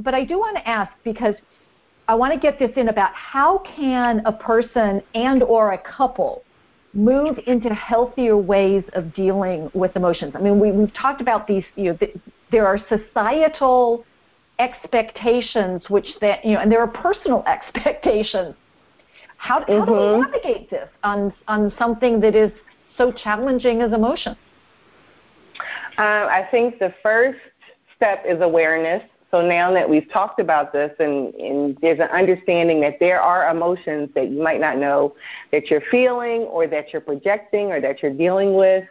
But 0.01 0.14
I 0.14 0.25
do 0.25 0.38
want 0.38 0.57
to 0.57 0.66
ask 0.66 0.90
because 1.05 1.35
I 2.11 2.14
want 2.14 2.35
to 2.35 2.40
get 2.40 2.59
this 2.59 2.73
in 2.75 2.88
about 2.88 3.14
how 3.14 3.59
can 3.59 4.20
a 4.25 4.33
person 4.33 5.01
and 5.14 5.44
or 5.44 5.75
a 5.75 5.79
couple 5.79 6.42
move 6.92 7.38
into 7.46 7.73
healthier 7.73 8.37
ways 8.37 8.83
of 8.94 9.14
dealing 9.14 9.70
with 9.75 9.94
emotions? 9.94 10.33
I 10.35 10.40
mean, 10.40 10.59
we, 10.59 10.73
we've 10.73 10.92
talked 10.92 11.20
about 11.20 11.46
these, 11.46 11.62
you 11.77 11.85
know, 11.85 11.96
th- 11.96 12.16
there 12.51 12.66
are 12.66 12.81
societal 12.88 14.05
expectations 14.59 15.85
which 15.88 16.07
that, 16.20 16.44
you 16.44 16.55
know, 16.55 16.59
and 16.59 16.73
there 16.73 16.81
are 16.81 16.88
personal 16.88 17.44
expectations. 17.46 18.57
How, 19.37 19.61
how 19.61 19.66
mm-hmm. 19.66 19.85
do 19.85 19.92
we 19.92 19.99
mm-hmm. 19.99 20.33
navigate 20.33 20.68
this 20.68 20.88
on, 21.05 21.33
on 21.46 21.73
something 21.79 22.18
that 22.23 22.35
is 22.35 22.51
so 22.99 23.12
challenging 23.12 23.83
as 23.83 23.92
emotion? 23.92 24.37
Um, 25.96 26.27
I 26.27 26.44
think 26.51 26.81
the 26.81 26.92
first 27.05 27.38
step 27.94 28.25
is 28.29 28.40
awareness. 28.40 29.05
So 29.31 29.47
now 29.47 29.73
that 29.73 29.88
we've 29.88 30.11
talked 30.11 30.40
about 30.40 30.73
this 30.73 30.93
and, 30.99 31.35
and, 31.35 31.79
there's 31.81 32.01
an 32.01 32.09
understanding 32.09 32.81
that 32.81 32.99
there 32.99 33.21
are 33.21 33.49
emotions 33.49 34.11
that 34.14 34.29
you 34.29 34.43
might 34.43 34.61
not 34.61 34.77
know 34.77 35.14
that 35.53 35.71
you're 35.71 35.83
feeling 35.90 36.43
or 36.43 36.66
that 36.66 36.93
you're 36.93 37.01
projecting 37.01 37.71
or 37.71 37.81
that 37.81 38.03
you're 38.03 38.12
dealing 38.12 38.55
with, 38.55 38.85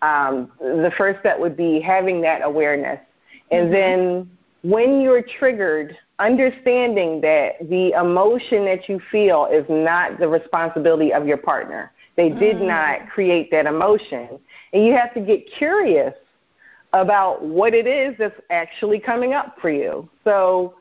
um, 0.00 0.50
the 0.60 0.92
first 0.96 1.20
step 1.20 1.38
would 1.38 1.56
be 1.56 1.80
having 1.80 2.22
that 2.22 2.42
awareness. 2.42 3.00
And 3.50 3.64
mm-hmm. 3.64 3.72
then 3.72 4.30
when 4.62 5.00
you're 5.00 5.22
triggered, 5.22 5.96
understanding 6.18 7.20
that 7.20 7.52
the 7.68 7.92
emotion 7.92 8.64
that 8.64 8.88
you 8.88 9.00
feel 9.10 9.46
is 9.46 9.64
not 9.68 10.18
the 10.18 10.28
responsibility 10.28 11.12
of 11.12 11.26
your 11.26 11.36
partner. 11.36 11.92
They 12.16 12.30
did 12.30 12.56
mm. 12.56 12.66
not 12.66 13.10
create 13.10 13.50
that 13.50 13.66
emotion. 13.66 14.38
And 14.72 14.84
you 14.84 14.94
have 14.94 15.12
to 15.14 15.20
get 15.20 15.46
curious 15.52 16.14
about 17.00 17.44
what 17.44 17.74
it 17.74 17.86
is 17.86 18.14
that's 18.18 18.40
actually 18.50 18.98
coming 18.98 19.32
up 19.32 19.56
for 19.60 19.70
you. 19.70 20.08
So 20.24 20.74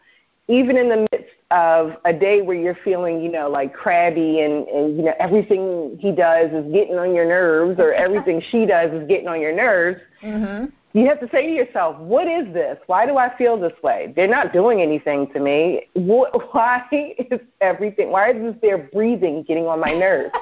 even 0.48 0.78
in 0.78 0.90
the 0.90 1.08
midst 1.12 1.36
of 1.52 1.98
a 2.06 2.14
day 2.14 2.42
where 2.42 2.56
you're 2.56 2.78
feeling, 2.84 3.22
you 3.22 3.32
know, 3.32 3.50
like 3.50 3.74
crabby 3.74 4.42
and, 4.42 4.68
and 4.68 4.98
you 4.98 5.04
know, 5.04 5.14
everything 5.20 5.98
he 6.00 6.12
does 6.12 6.52
is 6.52 6.72
getting 6.72 6.96
on 6.96 7.14
your 7.14 7.26
nerves 7.26 7.80
or 7.80 7.94
everything 7.94 8.42
she 8.52 8.66
does 8.66 8.92
is 8.92 9.08
getting 9.08 9.28
on 9.28 9.42
your 9.42 9.56
nerves, 9.56 10.00
mm-hmm. 10.22 10.66
you 10.98 11.08
have 11.08 11.20
to 11.20 11.30
say 11.30 11.48
to 11.48 11.52
yourself, 11.52 11.98
what 11.98 12.28
is 12.28 12.52
this? 12.54 12.78
Why 12.86 13.06
do 13.06 13.18
I 13.18 13.36
feel 13.38 13.58
this 13.58 13.74
way? 13.82 14.14
They're 14.16 14.28
not 14.28 14.54
doing 14.54 14.82
anything 14.82 15.32
to 15.34 15.40
me. 15.40 15.88
What, 15.94 16.34
Why 16.54 16.84
is 16.92 17.40
everything, 17.62 18.12
why 18.12 18.32
is 18.32 18.42
this 18.42 18.56
their 18.62 18.78
breathing 18.78 19.44
getting 19.44 19.66
on 19.66 19.80
my 19.80 19.94
nerves? 19.94 20.34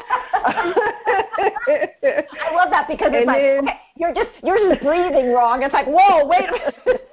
I 0.46 1.92
love 2.54 2.70
that 2.70 2.88
because 2.88 3.12
it's 3.14 3.18
and 3.18 3.26
like, 3.26 3.42
then, 3.42 3.60
okay, 3.60 3.80
you're 3.96 4.14
just 4.14 4.32
you're 4.44 4.70
just 4.70 4.82
breathing 4.82 5.34
wrong. 5.34 5.64
It's 5.64 5.74
like, 5.74 5.88
whoa, 5.88 6.26
wait 6.26 6.50
a 6.50 6.52
minute. 6.52 7.10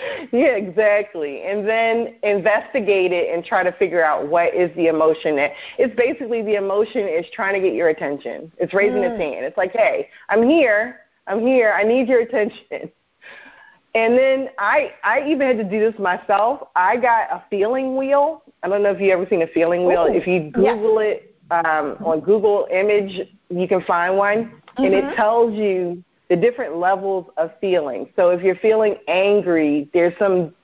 yeah, 0.32 0.56
exactly. 0.56 1.42
And 1.44 1.66
then 1.66 2.16
investigate 2.22 3.12
it 3.12 3.34
and 3.34 3.44
try 3.44 3.62
to 3.62 3.72
figure 3.72 4.04
out 4.04 4.28
what 4.28 4.54
is 4.54 4.74
the 4.76 4.86
emotion 4.86 5.36
that 5.36 5.52
it's 5.78 5.94
basically 5.96 6.42
the 6.42 6.54
emotion 6.54 7.08
is 7.08 7.26
trying 7.32 7.54
to 7.54 7.60
get 7.60 7.74
your 7.74 7.88
attention. 7.88 8.52
It's 8.58 8.74
raising 8.74 9.02
mm. 9.02 9.10
its 9.10 9.20
hand. 9.20 9.44
It's 9.44 9.56
like, 9.56 9.72
hey, 9.72 10.08
I'm 10.28 10.48
here. 10.48 11.00
I'm 11.26 11.40
here. 11.40 11.72
I 11.72 11.82
need 11.82 12.08
your 12.08 12.20
attention. 12.20 12.90
And 13.94 14.18
then 14.18 14.48
I 14.58 14.92
I 15.02 15.24
even 15.26 15.46
had 15.46 15.56
to 15.58 15.64
do 15.64 15.80
this 15.80 15.98
myself. 15.98 16.68
I 16.76 16.96
got 16.96 17.30
a 17.30 17.42
feeling 17.50 17.96
wheel. 17.96 18.42
I 18.62 18.68
don't 18.68 18.82
know 18.82 18.90
if 18.90 19.00
you 19.00 19.12
ever 19.12 19.26
seen 19.28 19.42
a 19.42 19.46
feeling 19.48 19.86
wheel. 19.86 20.06
Ooh, 20.08 20.14
if 20.14 20.26
you 20.26 20.50
Google 20.50 21.02
yeah. 21.02 21.08
it 21.08 21.36
um, 21.50 21.96
on 22.04 22.20
Google 22.20 22.66
Image, 22.70 23.28
you 23.50 23.68
can 23.68 23.82
find 23.82 24.16
one, 24.16 24.44
mm-hmm. 24.44 24.84
and 24.84 24.94
it 24.94 25.04
mm-hmm. 25.04 25.16
tells 25.16 25.54
you 25.54 26.02
the 26.28 26.36
different 26.36 26.76
levels 26.76 27.26
of 27.36 27.50
feeling. 27.60 28.08
So 28.16 28.30
if 28.30 28.42
you're 28.42 28.56
feeling 28.56 28.96
angry, 29.08 29.88
there's 29.92 30.14
some 30.18 30.54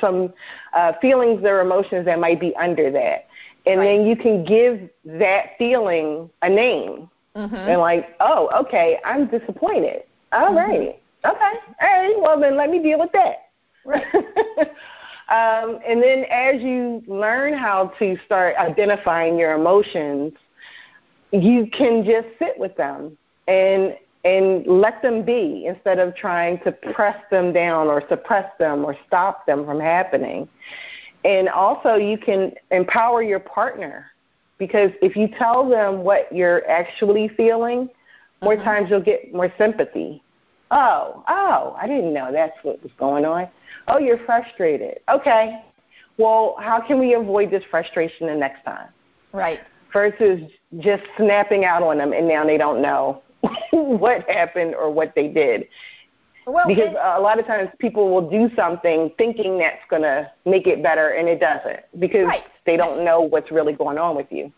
some 0.00 0.32
uh, 0.76 0.92
feelings 1.00 1.44
or 1.44 1.60
emotions 1.60 2.04
that 2.06 2.18
might 2.18 2.40
be 2.40 2.54
under 2.56 2.90
that, 2.90 3.26
and 3.64 3.80
right. 3.80 3.98
then 3.98 4.06
you 4.06 4.16
can 4.16 4.44
give 4.44 4.88
that 5.04 5.50
feeling 5.58 6.30
a 6.42 6.48
name. 6.48 7.08
Mm-hmm. 7.36 7.54
And 7.54 7.80
like, 7.80 8.16
oh, 8.20 8.48
okay, 8.64 8.98
I'm 9.04 9.26
disappointed. 9.26 10.04
All 10.32 10.48
mm-hmm. 10.48 10.56
right, 10.56 11.02
okay, 11.24 11.52
all 11.82 11.88
right. 11.88 12.14
Well, 12.18 12.40
then 12.40 12.56
let 12.56 12.70
me 12.70 12.82
deal 12.82 12.98
with 12.98 13.12
that. 13.12 13.50
Right. 13.84 14.04
Um, 15.28 15.80
and 15.86 16.00
then 16.00 16.24
as 16.30 16.62
you 16.62 17.02
learn 17.06 17.54
how 17.54 17.92
to 17.98 18.16
start 18.24 18.54
identifying 18.56 19.38
your 19.38 19.54
emotions, 19.54 20.32
you 21.32 21.66
can 21.66 22.04
just 22.04 22.28
sit 22.38 22.58
with 22.58 22.76
them 22.76 23.16
and 23.48 23.96
and 24.24 24.66
let 24.66 25.02
them 25.02 25.24
be 25.24 25.66
instead 25.66 26.00
of 26.00 26.14
trying 26.16 26.58
to 26.60 26.72
press 26.72 27.16
them 27.30 27.52
down 27.52 27.86
or 27.86 28.02
suppress 28.08 28.50
them 28.58 28.84
or 28.84 28.96
stop 29.06 29.46
them 29.46 29.64
from 29.64 29.78
happening. 29.78 30.48
And 31.24 31.48
also 31.48 31.94
you 31.94 32.18
can 32.18 32.52
empower 32.72 33.22
your 33.22 33.38
partner 33.38 34.10
because 34.58 34.90
if 35.00 35.14
you 35.14 35.28
tell 35.28 35.68
them 35.68 36.02
what 36.02 36.32
you're 36.34 36.68
actually 36.68 37.28
feeling, 37.28 37.88
more 38.42 38.54
mm-hmm. 38.54 38.64
times 38.64 38.90
you'll 38.90 39.00
get 39.00 39.32
more 39.32 39.52
sympathy. 39.58 40.22
Oh, 40.70 41.24
oh, 41.28 41.76
I 41.80 41.86
didn't 41.86 42.12
know 42.12 42.30
that's 42.32 42.56
what 42.62 42.82
was 42.82 42.92
going 42.98 43.24
on. 43.24 43.48
Oh, 43.88 43.98
you're 43.98 44.24
frustrated. 44.24 44.98
Okay. 45.08 45.62
Well, 46.18 46.56
how 46.60 46.80
can 46.80 46.98
we 46.98 47.14
avoid 47.14 47.50
this 47.50 47.62
frustration 47.70 48.26
the 48.26 48.34
next 48.34 48.64
time? 48.64 48.88
Right. 49.32 49.60
Versus 49.92 50.50
just 50.78 51.04
snapping 51.16 51.64
out 51.64 51.82
on 51.82 51.98
them 51.98 52.12
and 52.12 52.26
now 52.26 52.44
they 52.44 52.58
don't 52.58 52.82
know 52.82 53.22
what 53.70 54.28
happened 54.28 54.74
or 54.74 54.90
what 54.90 55.14
they 55.14 55.28
did. 55.28 55.66
Well, 56.46 56.66
because 56.66 56.94
a 57.00 57.20
lot 57.20 57.40
of 57.40 57.46
times 57.46 57.70
people 57.80 58.10
will 58.10 58.30
do 58.30 58.54
something 58.54 59.10
thinking 59.18 59.58
that's 59.58 59.82
going 59.90 60.02
to 60.02 60.30
make 60.44 60.68
it 60.68 60.80
better 60.80 61.10
and 61.10 61.28
it 61.28 61.40
doesn't 61.40 61.80
because 61.98 62.26
right. 62.26 62.44
they 62.64 62.76
don't 62.76 63.04
know 63.04 63.20
what's 63.20 63.50
really 63.50 63.72
going 63.72 63.98
on 63.98 64.14
with 64.14 64.28
you. 64.30 64.52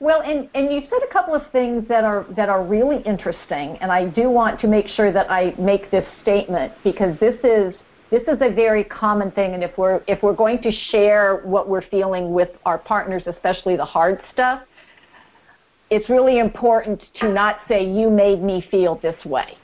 Well, 0.00 0.22
and, 0.22 0.48
and 0.54 0.72
you 0.72 0.82
said 0.82 1.00
a 1.08 1.12
couple 1.12 1.34
of 1.34 1.42
things 1.50 1.88
that 1.88 2.04
are 2.04 2.24
that 2.36 2.48
are 2.48 2.64
really 2.64 3.02
interesting, 3.02 3.76
and 3.80 3.90
I 3.90 4.04
do 4.06 4.30
want 4.30 4.60
to 4.60 4.68
make 4.68 4.86
sure 4.86 5.12
that 5.12 5.30
I 5.30 5.54
make 5.58 5.90
this 5.90 6.06
statement 6.22 6.72
because 6.84 7.18
this 7.18 7.34
is 7.42 7.74
this 8.10 8.22
is 8.22 8.38
a 8.40 8.48
very 8.48 8.84
common 8.84 9.32
thing, 9.32 9.54
and 9.54 9.64
if 9.64 9.76
we're 9.76 10.00
if 10.06 10.22
we're 10.22 10.36
going 10.36 10.62
to 10.62 10.70
share 10.70 11.38
what 11.44 11.68
we're 11.68 11.82
feeling 11.82 12.32
with 12.32 12.50
our 12.64 12.78
partners, 12.78 13.24
especially 13.26 13.76
the 13.76 13.84
hard 13.84 14.22
stuff, 14.32 14.62
it's 15.90 16.08
really 16.08 16.38
important 16.38 17.02
to 17.20 17.32
not 17.32 17.58
say 17.66 17.84
you 17.84 18.08
made 18.08 18.40
me 18.40 18.64
feel 18.70 19.00
this 19.02 19.24
way. 19.24 19.58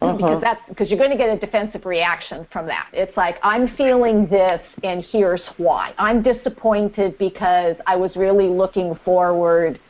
Uh-huh. 0.00 0.16
Because 0.16 0.40
that's 0.40 0.60
because 0.68 0.90
you're 0.90 0.98
going 0.98 1.10
to 1.10 1.16
get 1.16 1.28
a 1.28 1.38
defensive 1.38 1.84
reaction 1.84 2.46
from 2.52 2.66
that. 2.66 2.88
It's 2.92 3.16
like 3.16 3.36
I'm 3.42 3.74
feeling 3.76 4.28
this, 4.28 4.60
and 4.84 5.04
here's 5.10 5.42
why. 5.56 5.92
I'm 5.98 6.22
disappointed 6.22 7.18
because 7.18 7.74
I 7.84 7.96
was 7.96 8.14
really 8.14 8.46
looking 8.46 8.96
forward 9.04 9.80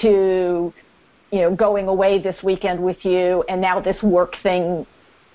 to, 0.00 0.72
you 1.32 1.40
know, 1.40 1.56
going 1.56 1.88
away 1.88 2.22
this 2.22 2.36
weekend 2.44 2.80
with 2.80 3.04
you, 3.04 3.42
and 3.48 3.60
now 3.60 3.80
this 3.80 4.00
work 4.00 4.34
thing 4.44 4.86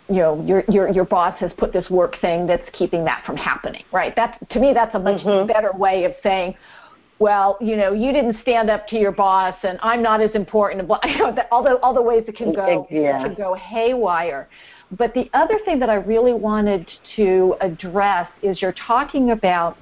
you 0.10 0.18
know 0.18 0.42
your 0.46 0.64
your 0.68 0.90
your 0.90 1.06
boss 1.06 1.38
has 1.40 1.52
put 1.58 1.72
this 1.72 1.90
work 1.90 2.20
thing 2.20 2.46
that's 2.46 2.68
keeping 2.74 3.06
that 3.06 3.24
from 3.26 3.38
happening 3.38 3.84
right 3.94 4.14
that's 4.18 4.38
to 4.50 4.60
me 4.60 4.74
that's 4.74 4.94
a 4.96 5.00
much 5.00 5.22
mm-hmm. 5.22 5.48
better 5.48 5.72
way 5.78 6.04
of 6.04 6.14
saying 6.22 6.54
well 7.20 7.58
you 7.62 7.76
know 7.76 7.94
you 7.94 8.12
didn't 8.12 8.36
stand 8.42 8.70
up 8.70 8.88
to 8.88 8.98
your 8.98 9.12
boss 9.12 9.56
and 9.64 9.78
i'm 9.82 10.02
not 10.02 10.22
as 10.22 10.32
important 10.34 10.82
you 11.04 11.18
know 11.18 11.36
all 11.52 11.64
the 11.64 11.78
all 11.80 11.94
the 11.94 12.02
ways 12.02 12.24
it 12.28 12.36
can 12.36 12.54
go 12.54 12.88
yeah. 12.90 13.20
it 13.20 13.24
can 13.24 13.36
go 13.36 13.54
haywire 13.54 14.50
but 14.98 15.14
the 15.14 15.30
other 15.34 15.60
thing 15.66 15.80
that 15.80 15.90
i 15.90 15.96
really 15.96 16.34
wanted 16.34 16.90
to 17.16 17.56
address 17.62 18.28
is 18.42 18.62
you're 18.62 18.76
talking 18.88 19.32
about 19.32 19.78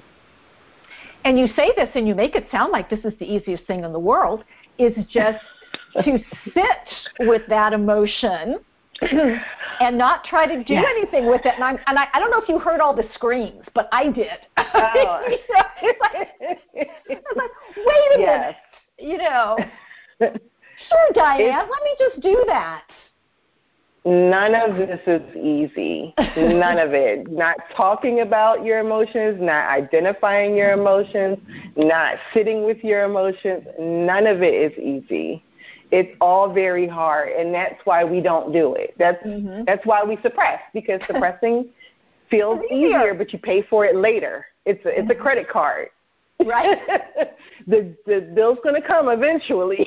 and 1.24 1.38
you 1.38 1.46
say 1.56 1.72
this 1.76 1.88
and 1.94 2.06
you 2.06 2.14
make 2.14 2.34
it 2.34 2.48
sound 2.50 2.72
like 2.72 2.90
this 2.90 3.00
is 3.04 3.12
the 3.18 3.24
easiest 3.24 3.64
thing 3.66 3.84
in 3.84 3.92
the 3.92 3.98
world 3.98 4.44
is 4.78 4.92
just 5.10 5.44
to 6.04 6.18
sit 6.52 7.26
with 7.26 7.42
that 7.48 7.72
emotion 7.72 8.58
and 9.80 9.98
not 9.98 10.24
try 10.24 10.46
to 10.46 10.62
do 10.64 10.74
yeah. 10.74 10.82
anything 10.90 11.26
with 11.26 11.44
it. 11.44 11.54
And, 11.54 11.64
I'm, 11.64 11.78
and 11.86 11.98
I, 11.98 12.06
I 12.12 12.20
don't 12.20 12.30
know 12.30 12.40
if 12.40 12.48
you 12.48 12.58
heard 12.58 12.80
all 12.80 12.94
the 12.94 13.04
screams, 13.14 13.64
but 13.74 13.88
I 13.92 14.08
did. 14.08 14.28
Oh. 14.74 15.22
it's 15.26 16.00
like, 16.00 16.28
it's 16.72 17.26
like, 17.36 17.50
wait 17.76 18.16
a 18.16 18.20
yes. 18.20 18.54
minute, 18.98 19.12
you 19.12 19.18
know. 19.18 19.58
sure, 20.18 21.08
Diane, 21.14 21.40
it's, 21.40 21.70
let 21.70 21.82
me 21.82 21.96
just 21.98 22.22
do 22.22 22.42
that. 22.46 22.84
None 24.04 24.54
of 24.54 24.76
this 24.76 25.00
is 25.06 25.36
easy. 25.36 26.14
None 26.36 26.78
of 26.78 26.94
it. 26.94 27.30
Not 27.30 27.56
talking 27.76 28.20
about 28.20 28.64
your 28.64 28.78
emotions, 28.78 29.38
not 29.40 29.68
identifying 29.68 30.56
your 30.56 30.72
emotions, 30.72 31.38
not 31.76 32.16
sitting 32.32 32.64
with 32.64 32.82
your 32.82 33.04
emotions. 33.04 33.64
None 33.78 34.26
of 34.26 34.42
it 34.42 34.54
is 34.54 34.78
easy 34.78 35.44
it's 35.92 36.16
all 36.22 36.50
very 36.52 36.88
hard 36.88 37.28
and 37.28 37.54
that's 37.54 37.78
why 37.84 38.02
we 38.02 38.20
don't 38.20 38.52
do 38.52 38.74
it 38.74 38.94
that's 38.98 39.24
mm-hmm. 39.24 39.62
that's 39.66 39.84
why 39.86 40.02
we 40.02 40.18
suppress 40.22 40.60
because 40.74 41.00
suppressing 41.06 41.68
feels 42.30 42.58
easier 42.72 43.14
but 43.14 43.32
you 43.32 43.38
pay 43.38 43.62
for 43.62 43.84
it 43.84 43.94
later 43.94 44.46
it's 44.64 44.84
a, 44.86 44.88
it's 44.88 45.10
a 45.10 45.12
mm-hmm. 45.12 45.22
credit 45.22 45.48
card 45.48 45.88
right 46.46 46.78
the 47.68 47.94
the 48.06 48.32
bill's 48.34 48.58
going 48.64 48.74
to 48.80 48.86
come 48.86 49.08
eventually 49.08 49.86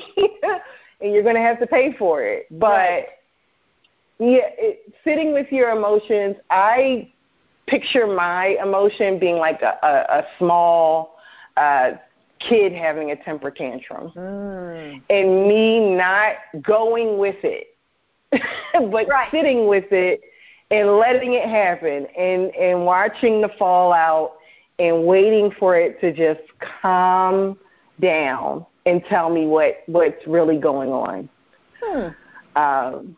and 1.01 1.11
you're 1.11 1.23
going 1.23 1.35
to 1.35 1.41
have 1.41 1.59
to 1.59 1.67
pay 1.67 1.93
for 1.97 2.23
it 2.23 2.45
but 2.51 2.67
right. 2.67 3.05
yeah 4.19 4.47
it, 4.57 4.93
sitting 5.03 5.33
with 5.33 5.51
your 5.51 5.71
emotions 5.71 6.35
i 6.51 7.09
picture 7.67 8.05
my 8.05 8.55
emotion 8.61 9.17
being 9.17 9.37
like 9.37 9.63
a, 9.63 9.75
a, 9.81 10.19
a 10.19 10.23
small 10.37 11.17
uh 11.57 11.93
kid 12.47 12.73
having 12.73 13.12
a 13.12 13.15
temper 13.23 13.51
tantrum 13.51 14.12
mm. 14.15 15.01
and 15.10 15.47
me 15.47 15.95
not 15.95 16.36
going 16.62 17.17
with 17.17 17.38
it 17.43 17.75
but 18.73 19.08
right. 19.08 19.29
sitting 19.31 19.67
with 19.67 19.91
it 19.91 20.21
and 20.71 20.97
letting 20.97 21.34
it 21.34 21.47
happen 21.47 22.08
and 22.17 22.53
and 22.55 22.86
watching 22.86 23.41
the 23.41 23.49
fallout 23.60 24.34
and 24.79 25.05
waiting 25.05 25.51
for 25.60 25.77
it 25.77 25.99
to 26.01 26.12
just 26.12 26.41
calm 26.81 27.58
down 28.01 28.65
and 28.86 29.03
tell 29.05 29.29
me 29.29 29.47
what 29.47 29.84
what's 29.88 30.25
really 30.27 30.58
going 30.58 30.89
on. 30.89 31.29
Hmm. 31.84 32.08
Um, 32.60 33.17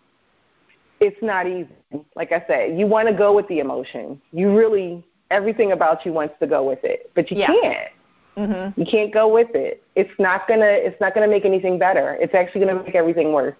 it's 0.99 1.17
not 1.21 1.47
easy. 1.47 1.69
Like 2.15 2.31
I 2.31 2.43
said, 2.47 2.77
you 2.77 2.87
want 2.87 3.07
to 3.07 3.13
go 3.13 3.33
with 3.33 3.47
the 3.47 3.59
emotion. 3.59 4.21
You 4.31 4.55
really 4.55 5.05
everything 5.31 5.71
about 5.71 6.05
you 6.05 6.13
wants 6.13 6.35
to 6.39 6.47
go 6.47 6.67
with 6.67 6.83
it, 6.83 7.11
but 7.15 7.29
you 7.31 7.37
yeah. 7.37 7.47
can't. 7.47 7.91
Mm-hmm. 8.37 8.79
You 8.79 8.85
can't 8.85 9.13
go 9.13 9.31
with 9.33 9.49
it. 9.55 9.83
It's 9.95 10.11
not 10.19 10.47
gonna. 10.47 10.65
It's 10.65 10.99
not 11.01 11.13
gonna 11.15 11.27
make 11.27 11.43
anything 11.43 11.79
better. 11.79 12.17
It's 12.19 12.35
actually 12.35 12.65
gonna 12.65 12.83
make 12.83 12.95
everything 12.95 13.33
worse. 13.33 13.55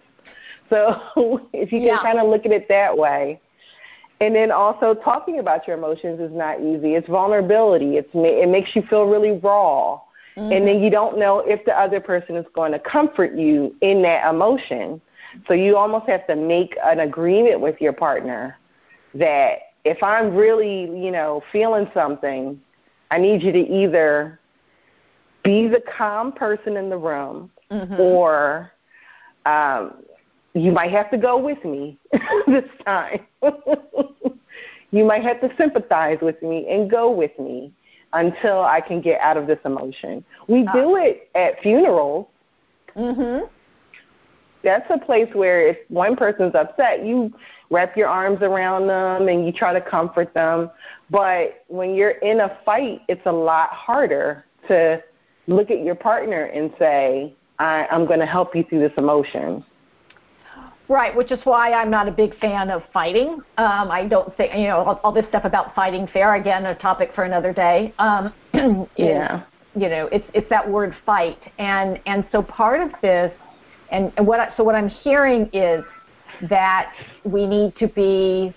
So 0.70 1.02
if 1.54 1.72
you 1.72 1.80
can 1.80 1.88
yeah. 1.88 2.02
kind 2.02 2.20
of 2.20 2.28
look 2.28 2.46
at 2.46 2.52
it 2.52 2.68
that 2.70 2.96
way, 2.96 3.42
and 4.20 4.36
then 4.36 4.52
also 4.52 4.94
talking 4.94 5.40
about 5.40 5.68
your 5.68 5.78
emotions 5.78 6.20
is 6.20 6.32
not 6.32 6.62
easy. 6.62 6.94
It's 6.94 7.08
vulnerability. 7.08 7.98
It's 7.98 8.10
it 8.14 8.50
makes 8.50 8.76
you 8.76 8.84
feel 8.84 9.06
really 9.06 9.40
raw. 9.40 10.00
Mm-hmm. 10.38 10.52
And 10.52 10.68
then 10.68 10.84
you 10.84 10.92
don't 10.92 11.18
know 11.18 11.40
if 11.40 11.66
the 11.66 11.78
other 11.78 12.00
person 12.00 12.36
is 12.36 12.46
going 12.54 12.72
to 12.72 12.80
comfort 12.80 13.36
you 13.36 13.76
in 13.82 14.04
that 14.04 14.30
emotion. 14.30 15.02
So 15.48 15.54
you 15.54 15.76
almost 15.76 16.08
have 16.08 16.28
to 16.28 16.36
make 16.36 16.78
an 16.84 17.00
agreement 17.00 17.60
with 17.60 17.82
your 17.82 17.94
partner 17.94 18.58
that 19.16 19.58
if 19.84 20.02
I'm 20.04 20.36
really, 20.36 20.82
you 20.82 21.12
know, 21.12 21.44
feeling 21.52 21.90
something, 21.94 22.60
I 23.10 23.18
need 23.18 23.42
you 23.42 23.52
to 23.52 23.60
either 23.60 24.40
be 25.48 25.70
the 25.70 25.82
calm 25.98 26.34
person 26.34 26.76
in 26.76 26.90
the 26.90 26.98
room 26.98 27.50
mm-hmm. 27.72 28.00
or 28.02 28.74
um, 29.46 30.04
you 30.54 30.74
might 30.74 30.92
have 30.92 31.10
to 31.10 31.18
go 31.18 31.38
with 31.38 31.64
me 31.64 31.98
this 32.48 32.66
time. 32.86 33.22
you 34.92 35.06
might 35.06 35.24
have 35.24 35.40
to 35.40 35.50
sympathize 35.58 36.18
with 36.22 36.42
me 36.44 36.68
and 36.70 36.92
go 36.92 37.10
with 37.10 37.32
me 37.40 37.72
until 38.12 38.62
I 38.62 38.82
can 38.82 39.00
get 39.00 39.22
out 39.22 39.38
of 39.38 39.48
this 39.48 39.60
emotion. 39.64 40.22
We 40.50 40.68
uh, 40.68 40.74
do 40.74 40.98
it 40.98 41.30
at 41.34 41.62
funerals. 41.62 42.28
Mhm. 42.98 43.48
That's 44.64 44.90
a 44.90 44.98
place 44.98 45.30
where 45.34 45.66
if 45.66 45.78
one 45.88 46.18
person's 46.18 46.56
upset, 46.56 47.06
you 47.06 47.32
wrap 47.70 47.96
your 47.96 48.10
arms 48.10 48.40
around 48.42 48.88
them 48.88 49.30
and 49.30 49.46
you 49.46 49.54
try 49.54 49.72
to 49.72 49.80
comfort 49.80 50.34
them. 50.34 50.72
But 51.10 51.64
when 51.68 51.96
you're 51.96 52.18
in 52.20 52.42
a 52.42 52.58
fight, 52.66 53.02
it's 53.08 53.26
a 53.28 53.32
lot 53.32 53.70
harder 53.70 54.44
to 54.68 55.02
look 55.48 55.72
at 55.72 55.84
your 55.84 55.96
partner 55.96 56.46
and 56.46 56.72
say, 56.78 57.34
I, 57.60 57.88
I'm 57.90 58.06
going 58.06 58.20
to 58.20 58.26
help 58.26 58.56
you 58.56 58.64
through 58.64 58.80
this 58.80 58.92
emotion. 58.98 59.64
Right, 60.90 61.14
which 61.14 61.32
is 61.32 61.40
why 61.44 61.74
I'm 61.74 61.90
not 61.90 62.08
a 62.08 62.12
big 62.12 62.38
fan 62.40 62.70
of 62.70 62.82
fighting. 62.94 63.42
Um, 63.58 63.92
I 63.92 64.08
don't 64.10 64.36
think, 64.38 64.54
you 64.54 64.68
know, 64.68 64.78
all, 64.78 65.02
all 65.04 65.12
this 65.12 65.26
stuff 65.28 65.44
about 65.44 65.76
fighting 65.76 66.08
fair, 66.14 66.36
again, 66.36 66.66
a 66.66 66.76
topic 66.76 67.12
for 67.14 67.26
another 67.26 67.52
day. 67.52 67.94
Um, 68.00 68.34
yeah. 68.96 69.44
you 69.76 69.90
know, 69.90 70.08
it's, 70.14 70.26
it's 70.34 70.50
that 70.50 70.70
word 70.70 70.96
fight. 71.06 71.40
And, 71.58 72.00
and 72.06 72.26
so 72.32 72.42
part 72.42 72.80
of 72.82 72.92
this, 73.02 73.34
and, 73.92 74.14
and 74.16 74.26
what 74.26 74.40
I, 74.40 74.56
so 74.56 74.64
what 74.64 74.76
I'm 74.76 74.88
hearing 74.88 75.50
is 75.52 75.84
that 76.50 76.94
we 77.26 77.46
need 77.46 77.76
to 77.78 77.88
be 77.88 78.54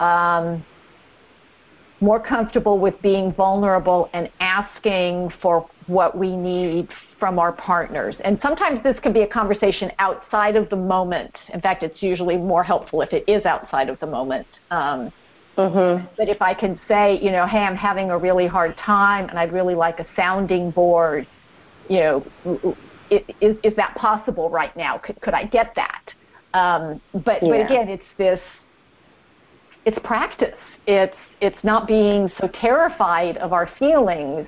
um, 0.00 0.64
more 2.02 2.20
comfortable 2.20 2.78
with 2.78 3.00
being 3.00 3.32
vulnerable 3.32 4.10
and 4.12 4.28
asking 4.40 5.32
for 5.40 5.68
what 5.86 6.18
we 6.18 6.36
need 6.36 6.88
from 7.18 7.38
our 7.38 7.52
partners. 7.52 8.16
And 8.24 8.38
sometimes 8.42 8.82
this 8.82 8.96
can 9.02 9.12
be 9.12 9.22
a 9.22 9.26
conversation 9.26 9.92
outside 10.00 10.56
of 10.56 10.68
the 10.68 10.76
moment. 10.76 11.32
In 11.54 11.60
fact, 11.60 11.84
it's 11.84 12.02
usually 12.02 12.36
more 12.36 12.64
helpful 12.64 13.02
if 13.02 13.12
it 13.12 13.24
is 13.28 13.44
outside 13.44 13.88
of 13.88 14.00
the 14.00 14.06
moment. 14.06 14.48
Um, 14.72 15.12
mm-hmm. 15.56 16.04
But 16.18 16.28
if 16.28 16.42
I 16.42 16.54
can 16.54 16.80
say, 16.88 17.20
you 17.22 17.30
know, 17.30 17.46
hey, 17.46 17.60
I'm 17.60 17.76
having 17.76 18.10
a 18.10 18.18
really 18.18 18.48
hard 18.48 18.76
time 18.76 19.28
and 19.28 19.38
I'd 19.38 19.52
really 19.52 19.76
like 19.76 20.00
a 20.00 20.06
sounding 20.16 20.72
board, 20.72 21.26
you 21.88 22.00
know, 22.00 22.76
is, 23.10 23.56
is 23.62 23.76
that 23.76 23.94
possible 23.94 24.50
right 24.50 24.76
now? 24.76 24.98
Could, 24.98 25.20
could 25.20 25.34
I 25.34 25.44
get 25.44 25.72
that? 25.76 26.02
Um, 26.52 27.00
but, 27.24 27.42
yeah. 27.42 27.48
but 27.48 27.60
again, 27.60 27.88
it's 27.88 28.02
this, 28.18 28.40
it's 29.84 29.98
practice. 30.04 30.54
It's, 30.86 31.16
it's 31.40 31.62
not 31.62 31.86
being 31.86 32.30
so 32.40 32.48
terrified 32.60 33.36
of 33.38 33.52
our 33.52 33.70
feelings 33.78 34.46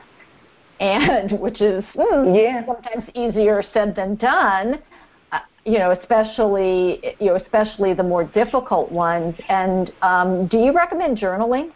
and 0.81 1.33
which 1.41 1.61
is 1.61 1.85
mm, 1.95 2.37
yeah. 2.37 2.65
sometimes 2.67 3.05
easier 3.15 3.63
said 3.73 3.95
than 3.95 4.17
done. 4.17 4.83
Uh, 5.33 5.39
you 5.65 5.79
know, 5.79 5.93
especially 5.93 7.17
you 7.19 7.27
know, 7.27 7.37
especially 7.37 7.95
the 7.95 8.03
more 8.03 8.25
difficult 8.25 8.91
ones. 8.91 9.35
And 9.49 9.93
um, 10.03 10.47
do 10.49 10.59
you 10.59 10.73
recommend 10.73 11.19
journaling? 11.19 11.73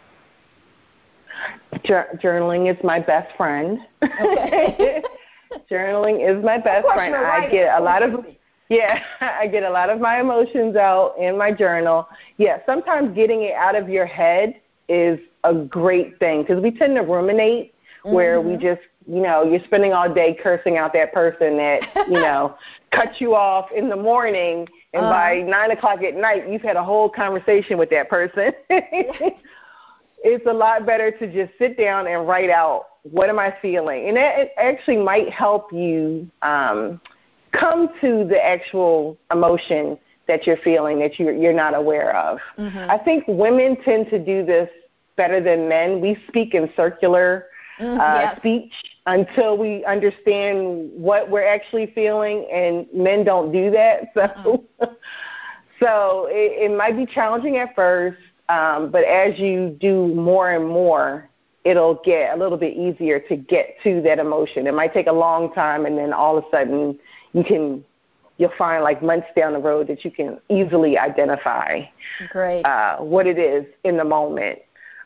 journaling 1.85 2.69
is 2.69 2.77
my 2.83 2.99
best 2.99 3.35
friend. 3.37 3.79
Okay. 4.03 5.01
journaling 5.71 6.27
is 6.27 6.43
my 6.43 6.57
best 6.57 6.85
friend. 6.93 7.15
I 7.15 7.49
get 7.49 7.79
a 7.79 7.81
lot 7.81 8.03
of 8.03 8.25
yeah, 8.69 9.03
I 9.21 9.47
get 9.47 9.63
a 9.63 9.69
lot 9.69 9.89
of 9.89 9.99
my 9.99 10.19
emotions 10.19 10.75
out 10.75 11.15
in 11.19 11.37
my 11.37 11.51
journal. 11.51 12.07
Yeah, 12.37 12.59
sometimes 12.65 13.15
getting 13.15 13.43
it 13.43 13.53
out 13.53 13.75
of 13.75 13.89
your 13.89 14.05
head 14.05 14.61
is 14.87 15.19
a 15.43 15.53
great 15.53 16.17
thing 16.19 16.41
because 16.41 16.61
we 16.61 16.71
tend 16.71 16.95
to 16.95 17.01
ruminate 17.01 17.73
mm-hmm. 17.73 18.13
where 18.13 18.41
we 18.41 18.53
mm-hmm. 18.53 18.61
just 18.61 18.81
you 19.07 19.21
know 19.21 19.43
you're 19.43 19.63
spending 19.65 19.93
all 19.93 20.13
day 20.13 20.37
cursing 20.41 20.77
out 20.77 20.93
that 20.93 21.13
person 21.13 21.57
that 21.57 21.81
you 22.07 22.13
know 22.19 22.55
cut 22.91 23.19
you 23.19 23.35
off 23.35 23.69
in 23.75 23.89
the 23.89 23.95
morning 23.95 24.67
and 24.93 25.03
by 25.03 25.41
nine 25.41 25.71
o'clock 25.71 26.01
at 26.03 26.15
night 26.15 26.49
you've 26.49 26.61
had 26.61 26.75
a 26.75 26.83
whole 26.83 27.09
conversation 27.09 27.77
with 27.77 27.89
that 27.89 28.09
person 28.09 28.51
it's 30.23 30.45
a 30.47 30.53
lot 30.53 30.85
better 30.85 31.11
to 31.11 31.31
just 31.31 31.57
sit 31.57 31.77
down 31.77 32.07
and 32.07 32.27
write 32.27 32.49
out 32.49 32.87
what 33.03 33.29
am 33.29 33.39
i 33.39 33.55
feeling 33.61 34.09
and 34.09 34.17
it 34.17 34.51
actually 34.57 34.97
might 34.97 35.29
help 35.29 35.71
you 35.71 36.29
um 36.41 36.99
come 37.51 37.89
to 38.01 38.25
the 38.25 38.43
actual 38.43 39.17
emotion 39.31 39.97
that 40.27 40.45
you're 40.45 40.57
feeling 40.57 40.99
that 40.99 41.19
you're, 41.19 41.33
you're 41.33 41.53
not 41.53 41.73
aware 41.73 42.15
of. 42.15 42.37
Mm-hmm. 42.57 42.89
I 42.89 42.97
think 42.99 43.23
women 43.27 43.77
tend 43.83 44.09
to 44.11 44.19
do 44.19 44.45
this 44.45 44.69
better 45.17 45.41
than 45.41 45.67
men. 45.67 45.99
We 45.99 46.17
speak 46.27 46.53
in 46.53 46.71
circular 46.77 47.47
mm, 47.81 47.99
uh, 47.99 48.37
speech 48.37 48.71
until 49.07 49.57
we 49.57 49.83
understand 49.85 50.91
what 50.93 51.29
we're 51.29 51.47
actually 51.47 51.91
feeling, 51.95 52.47
and 52.53 52.85
men 52.93 53.25
don't 53.25 53.51
do 53.51 53.71
that. 53.71 54.13
So, 54.15 54.65
mm. 54.81 54.95
so 55.79 56.27
it, 56.29 56.71
it 56.71 56.77
might 56.77 56.95
be 56.95 57.05
challenging 57.05 57.57
at 57.57 57.73
first, 57.75 58.19
um, 58.49 58.91
but 58.91 59.03
as 59.03 59.39
you 59.39 59.75
do 59.79 60.13
more 60.13 60.51
and 60.51 60.67
more, 60.67 61.29
it'll 61.63 62.01
get 62.05 62.33
a 62.33 62.37
little 62.37 62.57
bit 62.57 62.75
easier 62.75 63.19
to 63.19 63.35
get 63.35 63.75
to 63.83 64.01
that 64.03 64.19
emotion. 64.19 64.67
It 64.67 64.73
might 64.73 64.93
take 64.93 65.07
a 65.07 65.13
long 65.13 65.53
time, 65.53 65.85
and 65.85 65.97
then 65.97 66.13
all 66.13 66.37
of 66.37 66.43
a 66.45 66.47
sudden 66.51 66.99
you 67.33 67.43
can 67.43 67.83
you'll 68.37 68.51
find 68.57 68.83
like 68.83 69.03
months 69.03 69.27
down 69.35 69.53
the 69.53 69.59
road 69.59 69.87
that 69.87 70.03
you 70.05 70.09
can 70.09 70.39
easily 70.49 70.97
identify 70.97 71.81
Great. 72.29 72.63
Uh, 72.63 72.97
what 72.97 73.27
it 73.27 73.37
is 73.37 73.65
in 73.83 73.97
the 73.97 74.03
moment. 74.03 74.59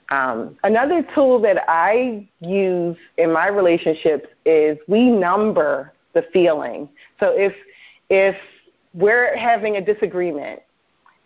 Um, 0.09 0.55
another 0.63 1.05
tool 1.15 1.41
that 1.41 1.63
I 1.67 2.27
use 2.39 2.97
in 3.17 3.33
my 3.33 3.47
relationships 3.47 4.27
is 4.45 4.77
we 4.87 5.09
number 5.09 5.91
the 6.13 6.23
feeling. 6.31 6.87
So 7.19 7.29
if 7.35 7.53
if 8.09 8.35
we're 8.93 9.35
having 9.35 9.77
a 9.77 9.81
disagreement 9.81 10.61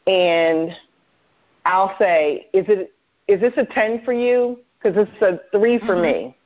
and 0.05 0.71
I'll 1.65 1.97
say, 1.99 2.47
is 2.53 2.65
it 2.69 2.93
is 3.27 3.41
this 3.41 3.53
a 3.57 3.65
ten 3.65 4.01
for 4.05 4.13
you? 4.13 4.59
Because 4.81 5.05
it's 5.05 5.21
a 5.21 5.41
three 5.57 5.79
for 5.79 5.95
mm-hmm. 5.95 6.01
me. 6.01 6.37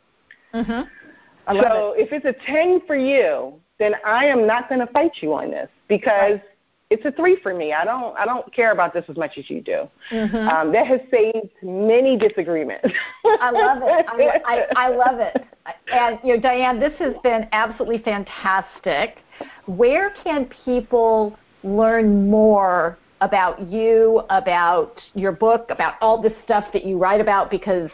Mm-hmm. 0.53 1.57
so 1.61 1.93
it. 1.93 2.07
if 2.07 2.11
it's 2.11 2.25
a 2.25 2.45
ten 2.45 2.81
for 2.87 2.95
you, 2.95 3.60
then 3.81 3.95
I 4.05 4.25
am 4.25 4.45
not 4.45 4.69
going 4.69 4.85
to 4.85 4.91
fight 4.93 5.11
you 5.21 5.33
on 5.33 5.51
this 5.51 5.69
because 5.87 6.33
right 6.33 6.43
it's 6.91 7.05
a 7.05 7.11
three 7.13 7.37
for 7.41 7.53
me. 7.53 7.71
I 7.73 7.85
don't 7.85 8.15
I 8.17 8.25
don't 8.25 8.53
care 8.53 8.73
about 8.73 8.93
this 8.93 9.05
as 9.07 9.15
much 9.15 9.37
as 9.37 9.49
you 9.49 9.61
do. 9.61 9.89
Mm-hmm. 10.11 10.35
Um, 10.35 10.71
that 10.73 10.85
has 10.85 10.99
saved 11.09 11.49
many 11.63 12.17
disagreements. 12.17 12.85
I 13.25 13.49
love 13.49 13.79
it. 13.81 14.05
I, 14.45 14.65
I, 14.75 14.87
I 14.87 14.95
love 14.95 15.19
it. 15.19 15.37
And 15.93 16.17
you 16.23 16.35
know, 16.35 16.41
Dyanne, 16.41 16.79
this 16.79 16.93
has 16.97 17.13
been 17.21 17.47
absolutely 17.51 17.99
fantastic. 17.99 19.19
Where 19.67 20.11
can 20.23 20.49
people 20.65 21.37
learn 21.63 22.29
more 22.29 22.97
about 23.21 23.61
you, 23.71 24.23
about 24.31 24.99
your 25.13 25.31
book, 25.31 25.67
about 25.69 25.95
all 26.01 26.19
this 26.19 26.33
stuff 26.43 26.65
that 26.73 26.83
you 26.83 26.97
write 26.97 27.21
about? 27.21 27.51
Because 27.51 27.91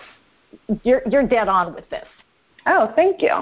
you're 0.83 1.01
you're 1.11 1.27
dead 1.27 1.49
on 1.49 1.75
with 1.75 1.89
this. 1.89 2.07
Oh, 2.67 2.91
thank 2.95 3.21
you. 3.21 3.33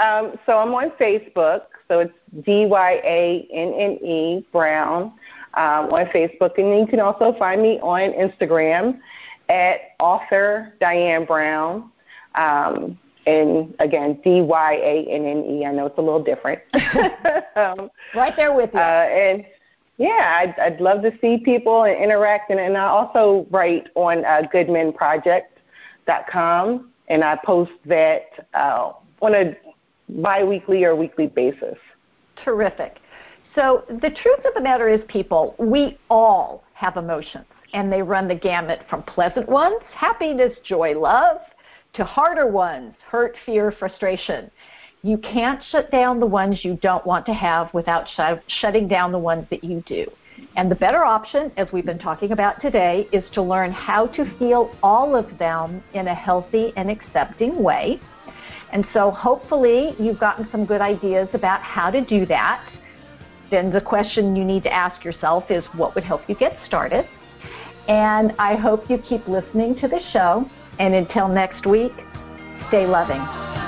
Um, 0.00 0.38
so 0.46 0.58
I'm 0.58 0.74
on 0.74 0.90
Facebook. 0.92 1.62
So 1.88 2.00
it's 2.00 2.14
D 2.44 2.66
Y 2.66 3.00
A 3.04 3.48
N 3.52 3.74
N 3.74 3.98
E 4.02 4.46
Brown 4.50 5.12
um, 5.54 5.92
on 5.92 6.06
Facebook. 6.06 6.58
And 6.58 6.72
then 6.72 6.80
you 6.80 6.86
can 6.86 7.00
also 7.00 7.34
find 7.38 7.60
me 7.60 7.78
on 7.80 8.12
Instagram 8.12 8.98
at 9.48 9.80
author 10.00 10.74
Dyanne 10.80 11.26
Brown. 11.26 11.90
Um, 12.34 12.98
and 13.26 13.74
again, 13.78 14.18
D 14.24 14.40
Y 14.40 14.72
A 14.74 15.06
N 15.10 15.26
N 15.26 15.44
E. 15.44 15.66
I 15.66 15.72
know 15.72 15.86
it's 15.86 15.98
a 15.98 16.02
little 16.02 16.22
different. 16.22 16.60
um, 17.56 17.90
right 18.14 18.34
there 18.36 18.54
with 18.54 18.70
you. 18.72 18.80
Uh, 18.80 19.08
and 19.10 19.44
yeah, 19.98 20.38
I'd, 20.40 20.58
I'd 20.58 20.80
love 20.80 21.02
to 21.02 21.12
see 21.20 21.36
people 21.38 21.84
and 21.84 22.02
interact. 22.02 22.50
And, 22.50 22.58
and 22.58 22.76
I 22.76 22.86
also 22.86 23.46
write 23.50 23.86
on 23.94 24.24
uh, 24.24 24.42
goodmenproject.com, 24.52 26.91
and 27.12 27.22
I 27.22 27.36
post 27.44 27.72
that 27.84 28.48
uh, 28.54 28.92
on 29.20 29.34
a 29.34 29.54
biweekly 30.08 30.82
or 30.84 30.96
weekly 30.96 31.26
basis. 31.26 31.76
Terrific. 32.42 33.00
So 33.54 33.84
the 33.86 34.10
truth 34.10 34.40
of 34.46 34.54
the 34.54 34.62
matter 34.62 34.88
is, 34.88 35.00
people, 35.08 35.54
we 35.58 35.98
all 36.08 36.64
have 36.72 36.96
emotions, 36.96 37.44
and 37.74 37.92
they 37.92 38.00
run 38.00 38.28
the 38.28 38.34
gamut 38.34 38.80
from 38.88 39.02
pleasant 39.02 39.46
ones, 39.46 39.82
happiness, 39.94 40.56
joy, 40.64 40.98
love, 40.98 41.36
to 41.92 42.02
harder 42.02 42.46
ones, 42.46 42.94
hurt, 43.06 43.36
fear, 43.44 43.72
frustration. 43.78 44.50
You 45.02 45.18
can't 45.18 45.60
shut 45.70 45.90
down 45.90 46.18
the 46.18 46.26
ones 46.26 46.64
you 46.64 46.78
don't 46.80 47.06
want 47.06 47.26
to 47.26 47.34
have 47.34 47.74
without 47.74 48.06
sh- 48.08 48.40
shutting 48.60 48.88
down 48.88 49.12
the 49.12 49.18
ones 49.18 49.46
that 49.50 49.62
you 49.62 49.82
do. 49.86 50.06
And 50.56 50.70
the 50.70 50.74
better 50.74 51.04
option, 51.04 51.50
as 51.56 51.72
we've 51.72 51.86
been 51.86 51.98
talking 51.98 52.32
about 52.32 52.60
today, 52.60 53.08
is 53.12 53.28
to 53.30 53.42
learn 53.42 53.72
how 53.72 54.06
to 54.08 54.24
feel 54.24 54.74
all 54.82 55.16
of 55.16 55.38
them 55.38 55.82
in 55.94 56.08
a 56.08 56.14
healthy 56.14 56.72
and 56.76 56.90
accepting 56.90 57.62
way. 57.62 58.00
And 58.72 58.86
so 58.92 59.10
hopefully 59.10 59.94
you've 59.98 60.18
gotten 60.18 60.48
some 60.50 60.64
good 60.64 60.80
ideas 60.80 61.34
about 61.34 61.60
how 61.60 61.90
to 61.90 62.00
do 62.00 62.26
that. 62.26 62.62
Then 63.50 63.70
the 63.70 63.80
question 63.80 64.34
you 64.34 64.44
need 64.44 64.62
to 64.62 64.72
ask 64.72 65.04
yourself 65.04 65.50
is 65.50 65.64
what 65.66 65.94
would 65.94 66.04
help 66.04 66.28
you 66.28 66.34
get 66.34 66.58
started? 66.64 67.06
And 67.88 68.34
I 68.38 68.54
hope 68.54 68.88
you 68.88 68.98
keep 68.98 69.28
listening 69.28 69.74
to 69.76 69.88
the 69.88 70.00
show. 70.00 70.48
And 70.78 70.94
until 70.94 71.28
next 71.28 71.66
week, 71.66 71.92
stay 72.68 72.86
loving. 72.86 73.61